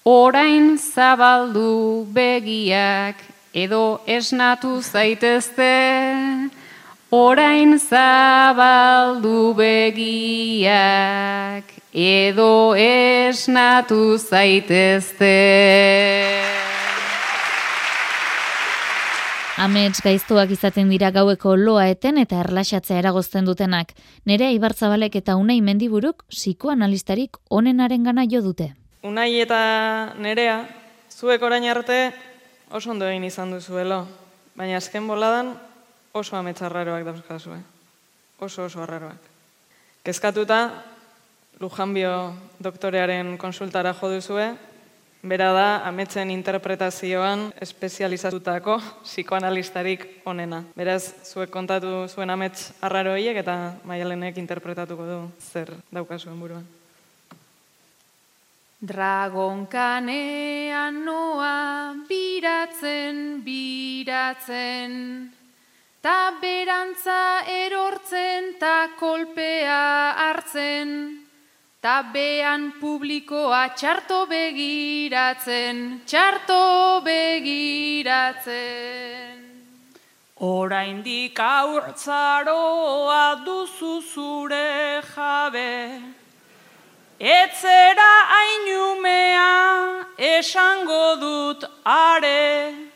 orain 0.03 0.75
zabaldu 0.77 2.03
begiak, 2.11 3.15
edo 3.53 4.01
esnatu 4.05 4.81
zaitezte, 4.83 5.71
orain 7.11 7.79
zabaldu 7.79 9.53
begiak, 9.55 10.73
edo 11.93 12.75
esnatu 12.75 14.17
zaitezte. 14.17 15.35
Amets 19.57 20.01
gaiztuak 20.05 20.51
izaten 20.53 20.89
dira 20.91 21.09
gaueko 21.09 21.55
loa 21.57 21.87
eten 21.89 22.17
eta 22.21 22.43
erlaxatzea 22.43 22.99
eragozten 22.99 23.45
dutenak. 23.47 23.95
Nerea 24.25 24.51
Ibartzabalek 24.53 25.15
eta 25.17 25.35
Unai 25.35 25.61
Mendiburuk 25.65 26.25
psikoanalistarik 26.29 27.37
onenaren 27.49 28.03
gana 28.03 28.27
jo 28.29 28.41
dute. 28.45 28.75
Unai 29.01 29.39
eta 29.41 30.13
nerea, 30.19 30.67
zuek 31.09 31.41
orain 31.41 31.65
arte 31.65 32.13
oso 32.69 32.91
ondo 32.91 33.07
egin 33.07 33.23
izan 33.23 33.51
duzuelo, 33.55 34.05
baina 34.53 34.77
azken 34.77 35.07
boladan 35.07 35.55
oso 36.17 36.37
ametsarraroak 36.37 37.05
dauzkazue. 37.05 37.57
Oso 38.39 38.65
oso 38.65 38.83
arraroak. 38.83 39.33
Kezkatuta, 40.03 40.59
Lujanbio 41.59 42.33
doktorearen 42.61 43.37
konsultara 43.41 43.95
jo 43.97 44.11
duzue, 44.13 44.51
Bera 45.27 45.49
da, 45.51 45.81
ametzen 45.87 46.29
interpretazioan 46.29 47.47
espezializatutako 47.59 48.77
psikoanalistarik 49.01 50.05
onena. 50.29 50.61
Beraz, 50.77 51.09
zuek 51.25 51.49
kontatu 51.49 52.05
zuen 52.07 52.29
amets 52.29 52.69
arraroiek 52.85 53.39
eta 53.41 53.55
maialenek 53.89 54.37
interpretatuko 54.37 55.07
du 55.09 55.17
zer 55.41 55.73
daukazuen 55.91 56.37
buruan. 56.39 56.67
Dragon 58.77 59.65
kanean 59.65 61.01
noa 61.03 61.95
biratzen, 62.07 63.41
biratzen, 63.41 64.93
ta 66.07 66.39
berantza 66.39 67.43
erortzen, 67.65 68.55
ta 68.59 68.77
kolpea 68.99 70.15
hartzen, 70.15 70.89
Ta 71.81 72.01
bean 72.13 72.73
publikoa 72.81 73.75
txarto 73.77 74.25
begiratzen, 74.31 76.01
txarto 76.09 77.01
begiratzen. 77.05 78.47
Oraindik 80.39 81.39
aurtzaroa 81.39 83.25
duzu 83.45 84.01
zure 84.01 85.01
jabe, 85.13 86.01
etzera 87.19 88.11
ainumea 88.41 89.53
esango 90.17 91.07
dut 91.21 91.61
are, 91.83 92.86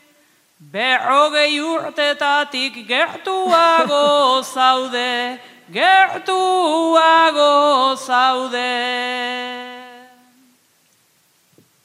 berrogei 0.70 1.60
urtetatik 1.60 2.86
gertuago 2.86 4.42
zaude, 4.42 5.40
gertuago 5.72 7.50
zaude. 7.96 8.70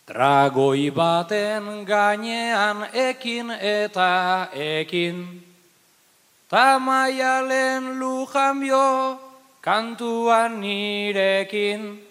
Dragoi 0.08 0.92
baten 0.92 1.86
gainean 1.86 2.88
ekin 2.94 3.52
eta 3.52 4.48
ekin, 4.54 5.44
Tamaialen 6.48 8.00
lujanbio 8.00 9.20
kantuan 9.60 10.62
nirekin, 10.62 12.08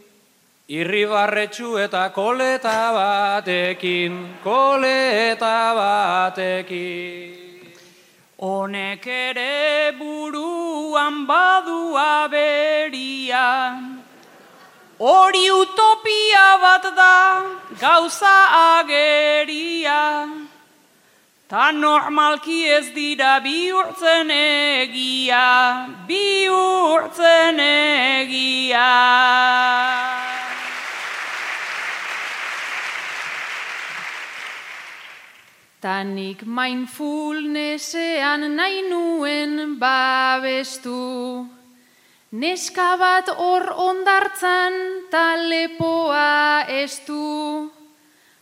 Irribarretxu 0.69 1.79
eta 1.79 2.11
koleta 2.11 2.91
batekin, 2.91 4.43
koleta 4.43 5.73
batekin. 5.79 6.06
Honek 8.39 9.07
ere 9.07 9.93
buruan 9.99 11.27
badu 11.27 11.97
aberia, 11.97 13.47
hori 14.99 15.47
utopia 15.49 16.59
bat 16.61 16.85
da 16.95 17.45
gauza 17.81 18.37
ageria, 18.81 20.29
ta 21.49 21.71
normalki 21.73 22.61
ez 22.77 22.93
dira 22.93 23.41
bihurtzen 23.41 24.31
egia, 24.31 25.47
bihurtzen 26.07 27.61
egia. 27.61 28.93
Tanik 35.87 36.43
mindfulnessean 36.43 38.43
nahi 38.59 38.91
nuen 38.91 39.79
babestu. 39.79 41.47
Neska 42.43 42.99
bat 42.99 43.31
hor 43.31 43.71
ondartzan 43.71 45.07
ta 45.13 45.39
lepoa 45.39 46.67
estu. 46.83 47.71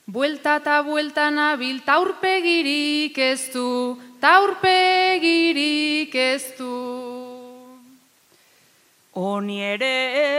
Buelta 0.08 0.56
eta 0.62 0.76
buelta 0.86 1.28
nabil 1.30 1.80
taurpegirik 1.84 3.18
ez 3.18 3.52
du, 3.52 3.98
taurpegirik 4.24 6.14
ez 6.14 6.44
du. 6.56 6.78
Oni 9.12 9.60
ere 9.74 9.96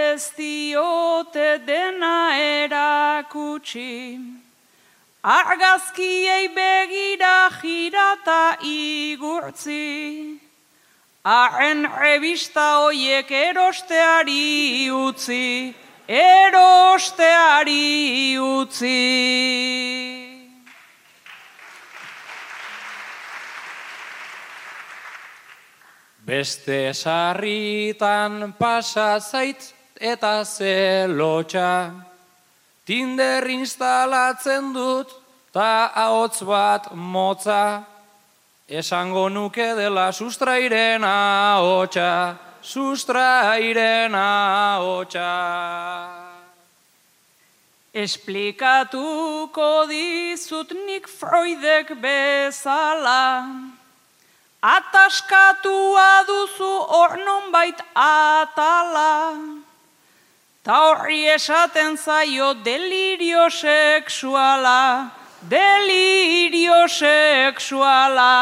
ez 0.10 0.34
diote 0.34 1.62
dena 1.70 2.34
erakutsi, 2.34 4.45
Argazkiei 5.26 6.54
begira 6.54 7.50
jirata 7.60 8.58
igurtzi, 8.62 10.38
Arren 11.26 11.90
revista 11.98 12.86
hoiek 12.86 13.32
erosteari 13.32 14.92
utzi, 14.94 15.74
erosteari 16.08 17.74
utzi. 18.38 19.02
Beste 26.22 26.94
sarritan 26.94 28.54
pasa 28.60 29.20
zait 29.20 29.74
eta 29.98 30.46
zelotxa, 30.46 32.14
Tinder 32.86 33.48
instalatzen 33.50 34.70
dut 34.74 35.10
ta 35.50 35.90
ahotz 35.90 36.44
bat 36.46 36.92
motza, 36.94 37.82
esango 38.70 39.26
nuke 39.30 39.74
dela 39.74 40.12
sustrairen 40.14 41.02
ahotsa, 41.02 42.38
sustrairen 42.62 44.14
ahotsa. 44.14 45.32
Esplikatuko 47.90 49.88
dizut 49.90 50.78
nik 50.86 51.10
Freudek 51.10 51.96
bezala, 51.98 53.50
ataskatua 54.62 56.12
duzu 56.30 56.74
hor 56.94 57.18
nonbait 57.18 57.82
atala, 57.96 59.42
ta 60.66 60.74
horri 60.82 61.28
esaten 61.30 61.94
zaio 61.96 62.56
delirio 62.66 63.50
sexuala, 63.54 65.12
delirio 65.48 66.88
sexuala. 66.90 68.34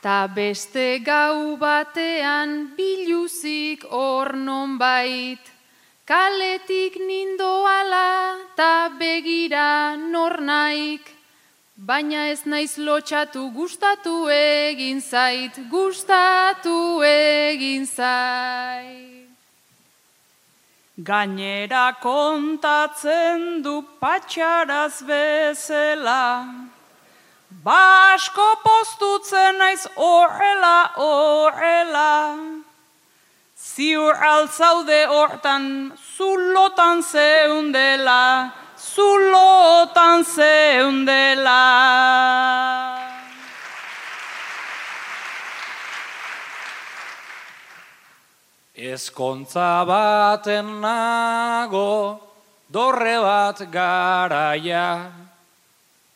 Ta 0.00 0.28
beste 0.28 1.02
gau 1.02 1.56
batean 1.58 2.70
biluzik 2.78 3.82
hor 3.90 4.30
bait, 4.78 5.42
kaletik 6.06 6.94
nindoala 6.94 8.38
ta 8.54 8.88
begira 8.94 9.98
nor 9.98 10.38
naik, 10.40 11.15
baina 11.76 12.28
ez 12.32 12.44
naiz 12.44 12.76
lotxatu 12.78 13.50
gustatu 13.52 14.28
egin 14.32 15.00
zait, 15.00 15.52
gustatu 15.70 17.02
egin 17.02 17.86
zait. 17.86 19.28
Gainera 20.96 21.92
kontatzen 22.00 23.62
du 23.62 23.82
patxaraz 24.00 25.02
bezala, 25.04 26.24
Basko 27.66 28.46
postutzen 28.64 29.58
naiz 29.58 29.86
horrela, 29.96 30.90
horrela. 30.96 32.36
Ziur 33.56 34.14
altzaude 34.14 35.06
hortan, 35.06 35.92
zulotan 36.16 37.02
zeundela, 37.02 38.52
zulotan 38.94 40.24
zeundela. 40.24 41.64
Ezkontza 48.76 49.84
baten 49.88 50.80
nago, 50.80 52.20
dorre 52.70 53.16
bat 53.24 53.58
garaia, 53.72 55.10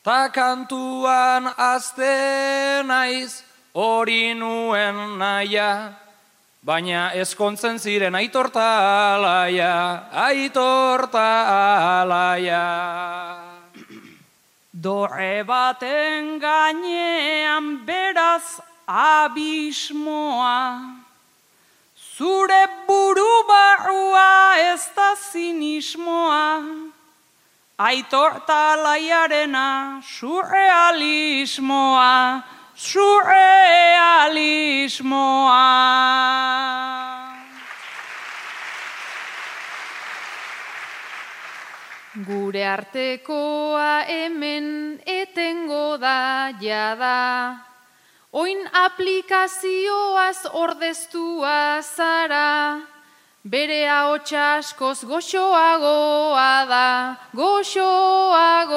ta 0.05 0.29
kantuan 0.29 1.49
azte 1.57 2.85
naiz 2.85 3.43
hori 3.75 4.35
nuen 4.35 5.19
naia, 5.19 6.00
baina 6.61 7.13
ezkontzen 7.17 7.79
ziren 7.81 8.15
aitorta 8.15 8.65
alaia, 9.15 10.05
aitorta 10.13 11.25
alaia. 12.03 12.65
Dorre 14.85 15.45
baten 15.45 16.39
gainean 16.41 17.87
beraz 17.87 18.61
abismoa, 18.87 21.01
Zure 22.21 22.67
buru 22.87 23.45
barrua 23.49 24.61
ez 24.61 24.93
da 24.93 25.17
zinismoa, 25.17 26.61
aitorta 27.81 28.77
laiarena 28.77 30.05
surrealismoa, 30.05 32.45
surrealismoa. 32.81 35.69
Gure 42.27 42.67
artekoa 42.67 44.05
hemen 44.09 45.01
etengo 45.07 45.97
da 46.01 46.51
jada, 46.61 47.71
Oin 48.33 48.69
aplikazioaz 48.73 50.47
ordeztua 50.55 51.83
zara, 51.83 52.79
bere 53.43 53.89
ahotsa 53.91 54.59
askoz 54.59 55.03
goxoagoa 55.03 56.67
da, 56.71 57.17
goxoagoa 57.35 58.69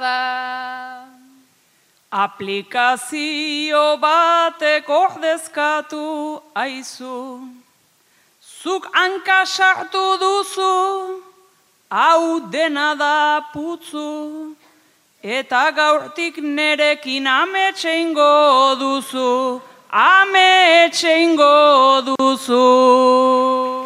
da. 0.00 0.93
Aplikazio 2.14 3.98
batek 3.98 4.88
ordezkatu 4.88 6.40
aizu, 6.54 7.40
zuk 8.62 8.86
hanka 8.94 9.42
sartu 9.44 10.04
duzu, 10.22 10.74
hau 11.90 12.40
dena 12.52 12.94
da 12.94 13.40
putzu, 13.52 14.54
Eta 15.24 15.70
gaurtik 15.72 16.36
nerekin 16.36 17.26
ametxe 17.26 17.92
ingo 17.98 18.76
duzu, 18.76 19.62
ametxe 19.90 21.12
ingo 21.22 22.02
duzu. 22.04 23.83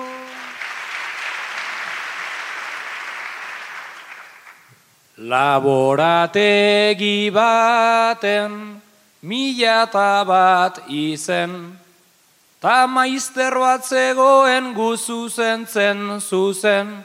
Laborategi 5.19 6.95
baten 7.35 8.81
mila 9.23 9.83
eta 9.83 10.23
bat 10.23 10.79
izen, 10.87 11.75
ta 12.63 12.87
maizter 12.87 13.51
bat 13.59 13.83
zegoen 13.83 14.75
guzu 14.75 15.29
zen 15.29 15.67
zen 15.67 16.21
zuzen, 16.21 17.03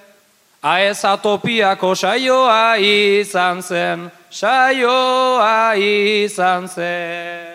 aez 0.61 1.03
atopiako 1.03 1.95
saioa 1.95 2.77
izan 2.77 3.63
zen, 3.65 4.11
saioa 4.29 5.73
izan 5.73 6.69
zen. 6.69 7.49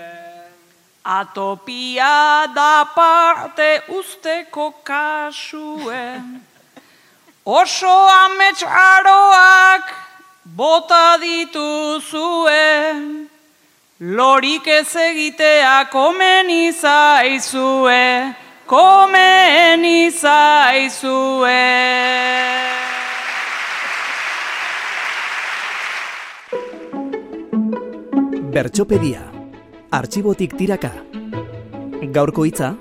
Atopia 1.04 2.50
da 2.50 2.84
parte 2.96 3.82
usteko 3.94 4.74
kasuen, 4.82 6.42
oso 7.46 7.94
amets 8.10 8.62
aroak 8.66 10.07
bota 10.58 11.18
dituzue, 11.22 12.66
lorik 14.00 14.66
ez 14.66 14.90
egitea 14.98 15.86
komen 15.92 16.50
izaizue, 16.50 18.34
komen 18.66 19.84
izaizue. 19.86 21.62
Bertxopedia. 28.50 29.22
Artxibotik 29.94 30.58
tiraka. 30.58 30.90
Gaurko 32.10 32.42
hitza. 32.48 32.74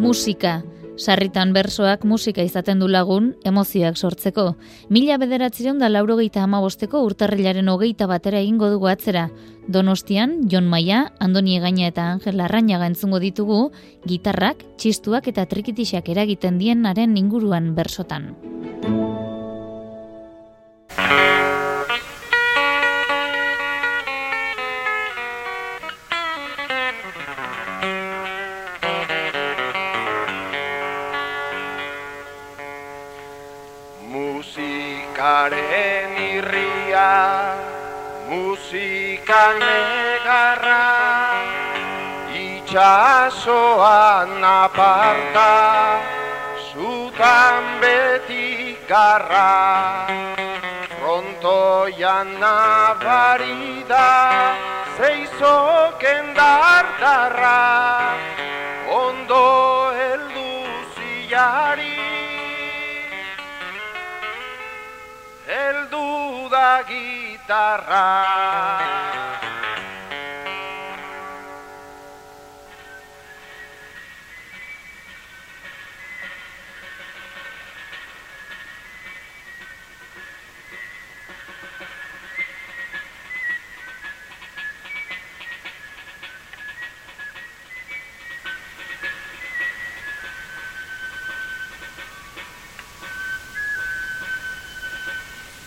Musika. 0.00 0.62
Sarritan 0.98 1.52
bersoak 1.54 2.02
musika 2.02 2.42
izaten 2.42 2.80
du 2.82 2.88
lagun, 2.90 3.30
emozioak 3.46 3.96
sortzeko. 3.96 4.56
Mila 4.90 5.18
bederatzireun 5.22 5.78
da 5.78 5.88
laurogeita 5.88 6.42
amabosteko 6.42 7.04
urtarrilaren 7.06 7.70
hogeita 7.70 8.08
batera 8.10 8.40
egingo 8.42 8.66
dugu 8.72 8.90
atzera. 8.90 9.28
Donostian, 9.68 10.48
Jon 10.50 10.66
Maia, 10.66 11.04
Andoni 11.20 11.56
Egaina 11.60 11.86
eta 11.86 12.10
Angel 12.16 12.40
Larrañaga 12.42 12.90
entzungo 12.90 13.22
ditugu, 13.22 13.70
gitarrak, 14.10 14.64
txistuak 14.76 15.30
eta 15.30 15.46
trikitixak 15.46 16.08
eragiten 16.08 16.58
dienaren 16.58 17.16
inguruan 17.16 17.74
bersotan. 17.78 18.32
Irrikak 39.28 39.60
negarra 39.60 40.88
Itxasoan 42.32 43.90
aparta 44.40 45.52
Zutan 46.72 47.64
beti 47.76 48.80
garra. 48.88 50.08
Frontoian 50.96 52.40
nabari 52.40 53.84
da 53.84 54.56
Zeizoken 54.96 56.32
dardarra. 56.32 58.16
Ondo 58.88 59.92
heldu 59.92 60.64
zilari 60.96 62.00
Heldu 65.44 66.48
da 67.48 67.78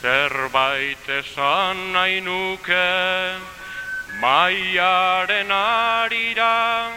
gitarra 0.02 0.41
Zerbait 0.52 1.08
esan 1.08 1.94
nahi 1.94 2.20
nuke 2.20 3.40
maiaren 4.20 5.52
arira 5.52 6.92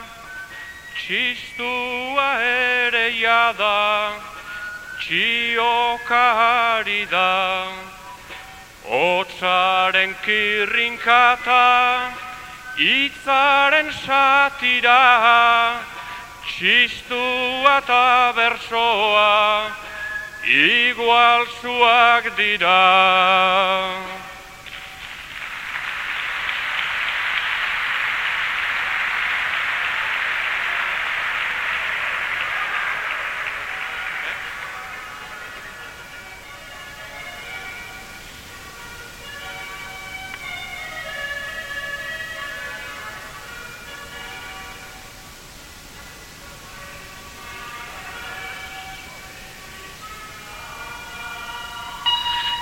Txistua 0.96 2.30
ere 2.42 3.12
jada 3.20 4.18
txiokari 4.98 7.06
da 7.06 7.70
Otsaren 8.90 10.16
kirrinkata 10.26 12.10
itzaren 12.74 13.92
satira 14.02 14.98
Txistua 16.50 17.78
eta 17.78 18.32
bersoa 18.34 19.83
igual 20.46 21.46
zuak 21.60 22.36
dira. 22.36 24.23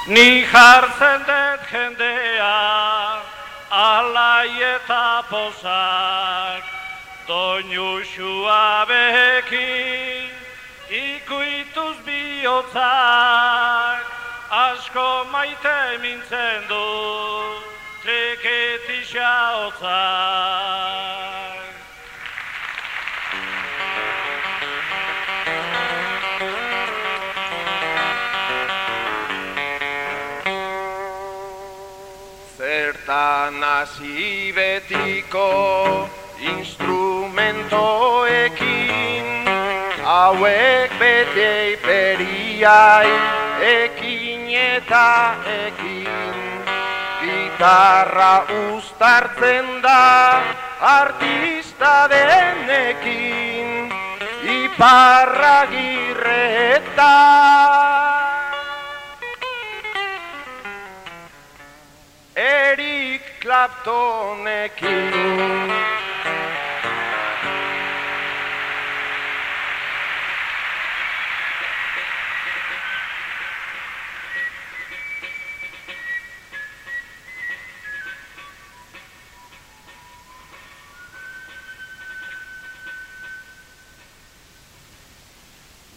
Ni 0.06 0.42
jartzen 0.42 1.22
dut 1.26 1.60
jendea, 1.70 3.22
alai 3.70 4.50
eta 4.74 5.22
pozak, 5.30 6.64
doinu 7.28 8.02
xua 8.02 8.84
behekin, 8.88 10.30
ikuituz 10.90 11.96
bihotzak, 12.02 12.82
asko 14.50 15.24
maite 15.30 15.98
mintzen 16.02 16.66
du, 16.66 16.86
treketisa 18.02 19.32
hotzak. 19.54 21.31
Hasi 33.82 34.54
betiko 34.54 35.50
instrumentoekin. 36.38 39.26
Hauek 40.06 40.90
bete 41.00 41.54
periai 41.82 43.10
ekin 43.58 44.46
eta 44.54 45.34
ekin. 45.66 46.38
Gitarra 47.22 48.36
ustartzen 48.70 49.66
da 49.82 50.02
artista 50.78 52.06
denekin. 52.14 53.90
Iparra 54.62 55.58
girretan 55.74 57.02
Eric 62.36 62.91
Claptonekin 63.42 65.10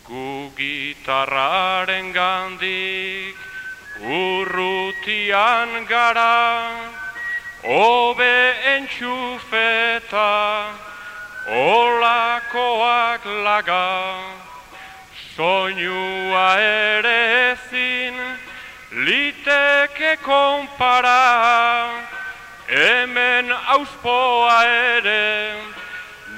Gu 0.02 0.50
gitarraren 0.58 2.10
gandik 2.10 3.38
urrutian 4.02 5.86
gara, 5.86 6.85
obe 7.68 8.54
entxufeta, 8.78 10.70
olakoak 11.50 13.26
laga, 13.44 14.22
soinua 15.36 16.58
ere 16.60 17.52
ezin, 17.52 18.16
liteke 19.06 20.18
konpara, 20.22 21.90
hemen 22.68 23.52
auspoa 23.52 24.64
ere, 24.66 25.56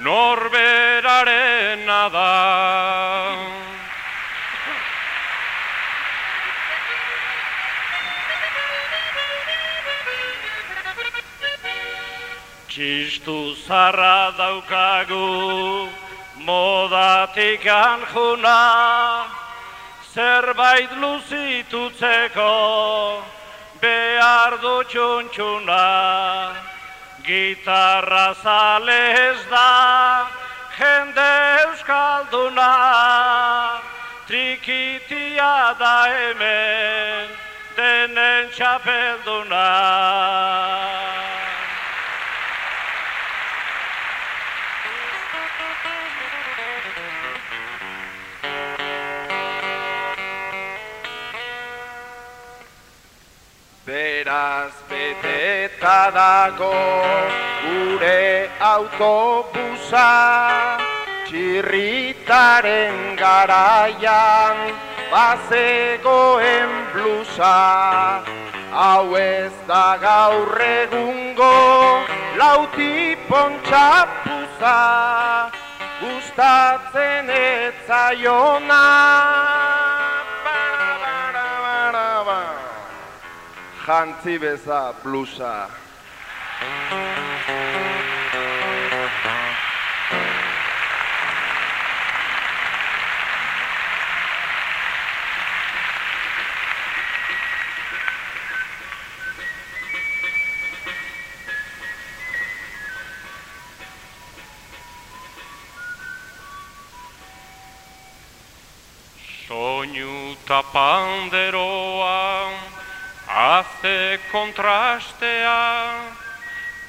norberaren 0.02 1.86
da. 2.12 3.67
Txistu 12.78 13.56
zarra 13.66 14.30
daukagu, 14.38 15.90
modatik 16.46 17.66
anjuna, 17.66 19.26
zerbait 20.14 20.92
luzitutzeko, 21.02 22.54
behar 23.82 24.60
du 24.62 24.76
txuntxuna. 24.94 26.54
Gitarra 27.26 28.36
zale 28.44 29.02
ez 29.26 29.42
da, 29.50 30.30
jende 30.78 31.32
euskalduna, 31.66 32.72
trikitia 34.28 35.74
da 35.82 35.96
hemen, 36.14 37.26
denen 37.76 38.54
txapelduna. 38.54 39.66
Beteta 55.78 56.12
dago 56.12 56.74
gure 57.64 58.50
autobusa 58.60 60.10
Txirritaren 61.28 63.18
garaian 63.18 64.58
bazegoen 65.12 66.72
blusa. 66.94 68.24
Hau 68.72 69.16
ez 69.18 69.52
da 69.68 69.98
gaur 70.02 70.62
egun 70.62 71.18
lehenengo 71.38 72.06
lauti 72.38 73.16
pontxapuza 73.30 74.78
gustatzen 76.02 77.30
etzaiona 77.30 78.84
jantzi 83.88 84.38
beza 84.38 84.94
blusa. 85.02 85.70
Soinu 109.48 110.36
ta 110.46 110.62
panderoa, 110.74 112.67
haze 113.38 114.20
kontrastea, 114.32 115.62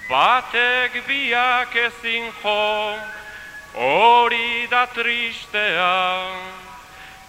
batek 0.09 0.93
biak 1.07 1.77
ezin 1.77 2.33
jo, 2.43 2.97
hori 3.75 4.67
da 4.71 4.87
tristea. 4.97 5.97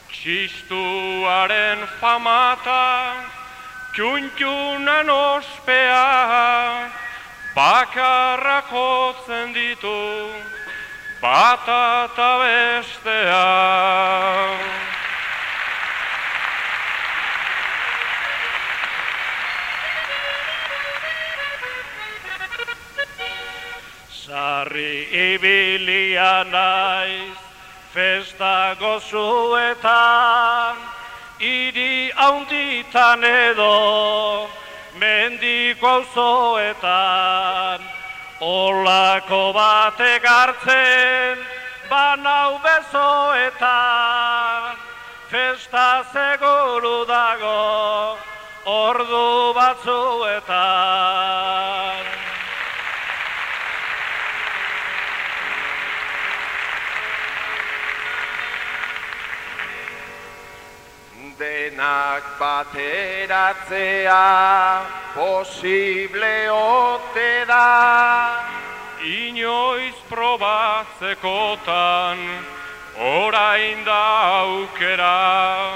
Txistuaren 0.09 1.83
famata, 1.99 2.87
txuntxunan 3.95 5.11
ospea, 5.15 6.07
bakarrak 7.55 8.71
hotzen 8.71 9.55
ditu, 9.55 10.03
bata 11.21 11.81
eta 12.07 12.31
bestea. 12.43 13.47
Sarri 24.39 24.95
ibilia 25.11 26.47
naiz, 26.47 27.39
festa 27.93 28.57
gozuetan, 28.79 30.75
iri 31.43 32.11
haunditan 32.15 33.21
edo, 33.27 34.47
mendiko 35.01 35.87
auzoetan, 35.95 37.79
olako 38.39 39.43
batek 39.59 40.23
hartzen, 40.23 41.37
banau 41.91 42.53
bezoetan, 42.63 44.61
festa 45.33 45.89
seguru 46.13 46.99
dago, 47.11 48.15
ordu 48.63 49.27
batzuetan. 49.59 50.79
Denak 61.39 62.35
bateratzea 62.35 64.27
posible 65.15 66.51
ote 66.51 67.47
da. 67.47 68.43
Inoiz 68.99 69.95
probatzekotan 70.09 72.19
orain 72.99 73.85
da 73.85 74.43
aukera. 74.43 75.71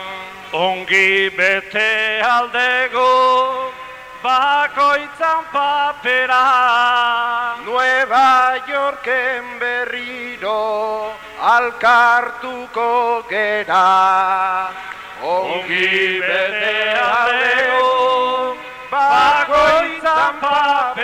Ongi 0.51 1.29
bete 1.31 2.19
aldego 2.19 3.71
bakoitzan 4.21 5.45
papera. 5.53 6.43
Nueva 7.63 8.59
Yorken 8.67 9.59
berriro 9.63 11.15
alkartuko 11.39 13.23
gera 13.29 14.82
Ongi 15.23 16.19
bete 16.19 16.71
aldego 16.99 18.57
bakoitzan 18.91 20.33
papera 20.41 21.02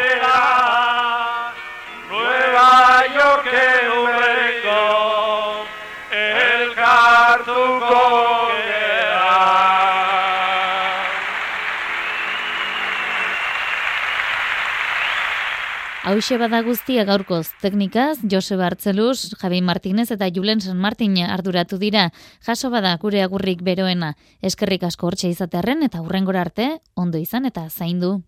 Hauxe 16.20 16.36
bada 16.36 16.60
guztia 16.68 17.06
gaurkoz 17.08 17.56
teknikaz, 17.62 18.18
Joseba 18.28 18.66
Artzeluz, 18.68 19.32
Javi 19.40 19.62
Martinez 19.64 20.12
eta 20.12 20.28
Julen 20.36 20.60
San 20.60 20.76
Martin 20.76 21.16
arduratu 21.24 21.80
dira. 21.80 22.12
Jaso 22.44 22.68
bada 22.70 22.92
gure 23.00 23.24
agurrik 23.24 23.64
beroena. 23.64 24.20
Eskerrik 24.44 24.84
asko 24.84 25.08
hortxe 25.08 25.32
izatearren 25.32 25.80
eta 25.88 26.04
hurrengora 26.04 26.42
arte, 26.42 26.82
ondo 26.94 27.18
izan 27.24 27.46
eta 27.48 27.70
zaindu. 27.70 28.22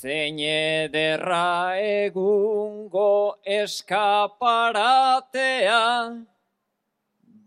Zein 0.00 0.38
ederra 0.40 1.76
egungo 1.76 3.36
eskaparatea, 3.44 6.16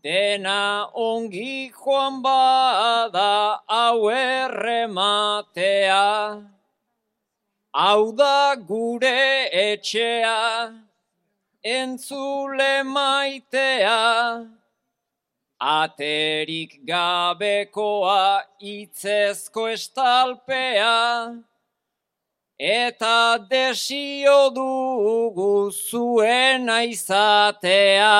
dena 0.06 0.94
ongi 0.94 1.74
joan 1.74 2.22
bada 2.22 3.66
hau 3.66 4.14
errematea. 4.14 5.98
Hau 7.80 8.12
da 8.12 8.56
gure 8.56 9.50
etxea, 9.54 10.74
entzule 11.64 12.82
maitea, 12.82 14.48
aterik 15.62 16.74
gabekoa 16.90 18.42
itzezko 18.58 19.68
estalpea, 19.76 21.38
eta 22.58 23.46
desio 23.52 24.40
dugu 24.58 25.70
zuena 25.70 26.82
izatea. 26.82 28.18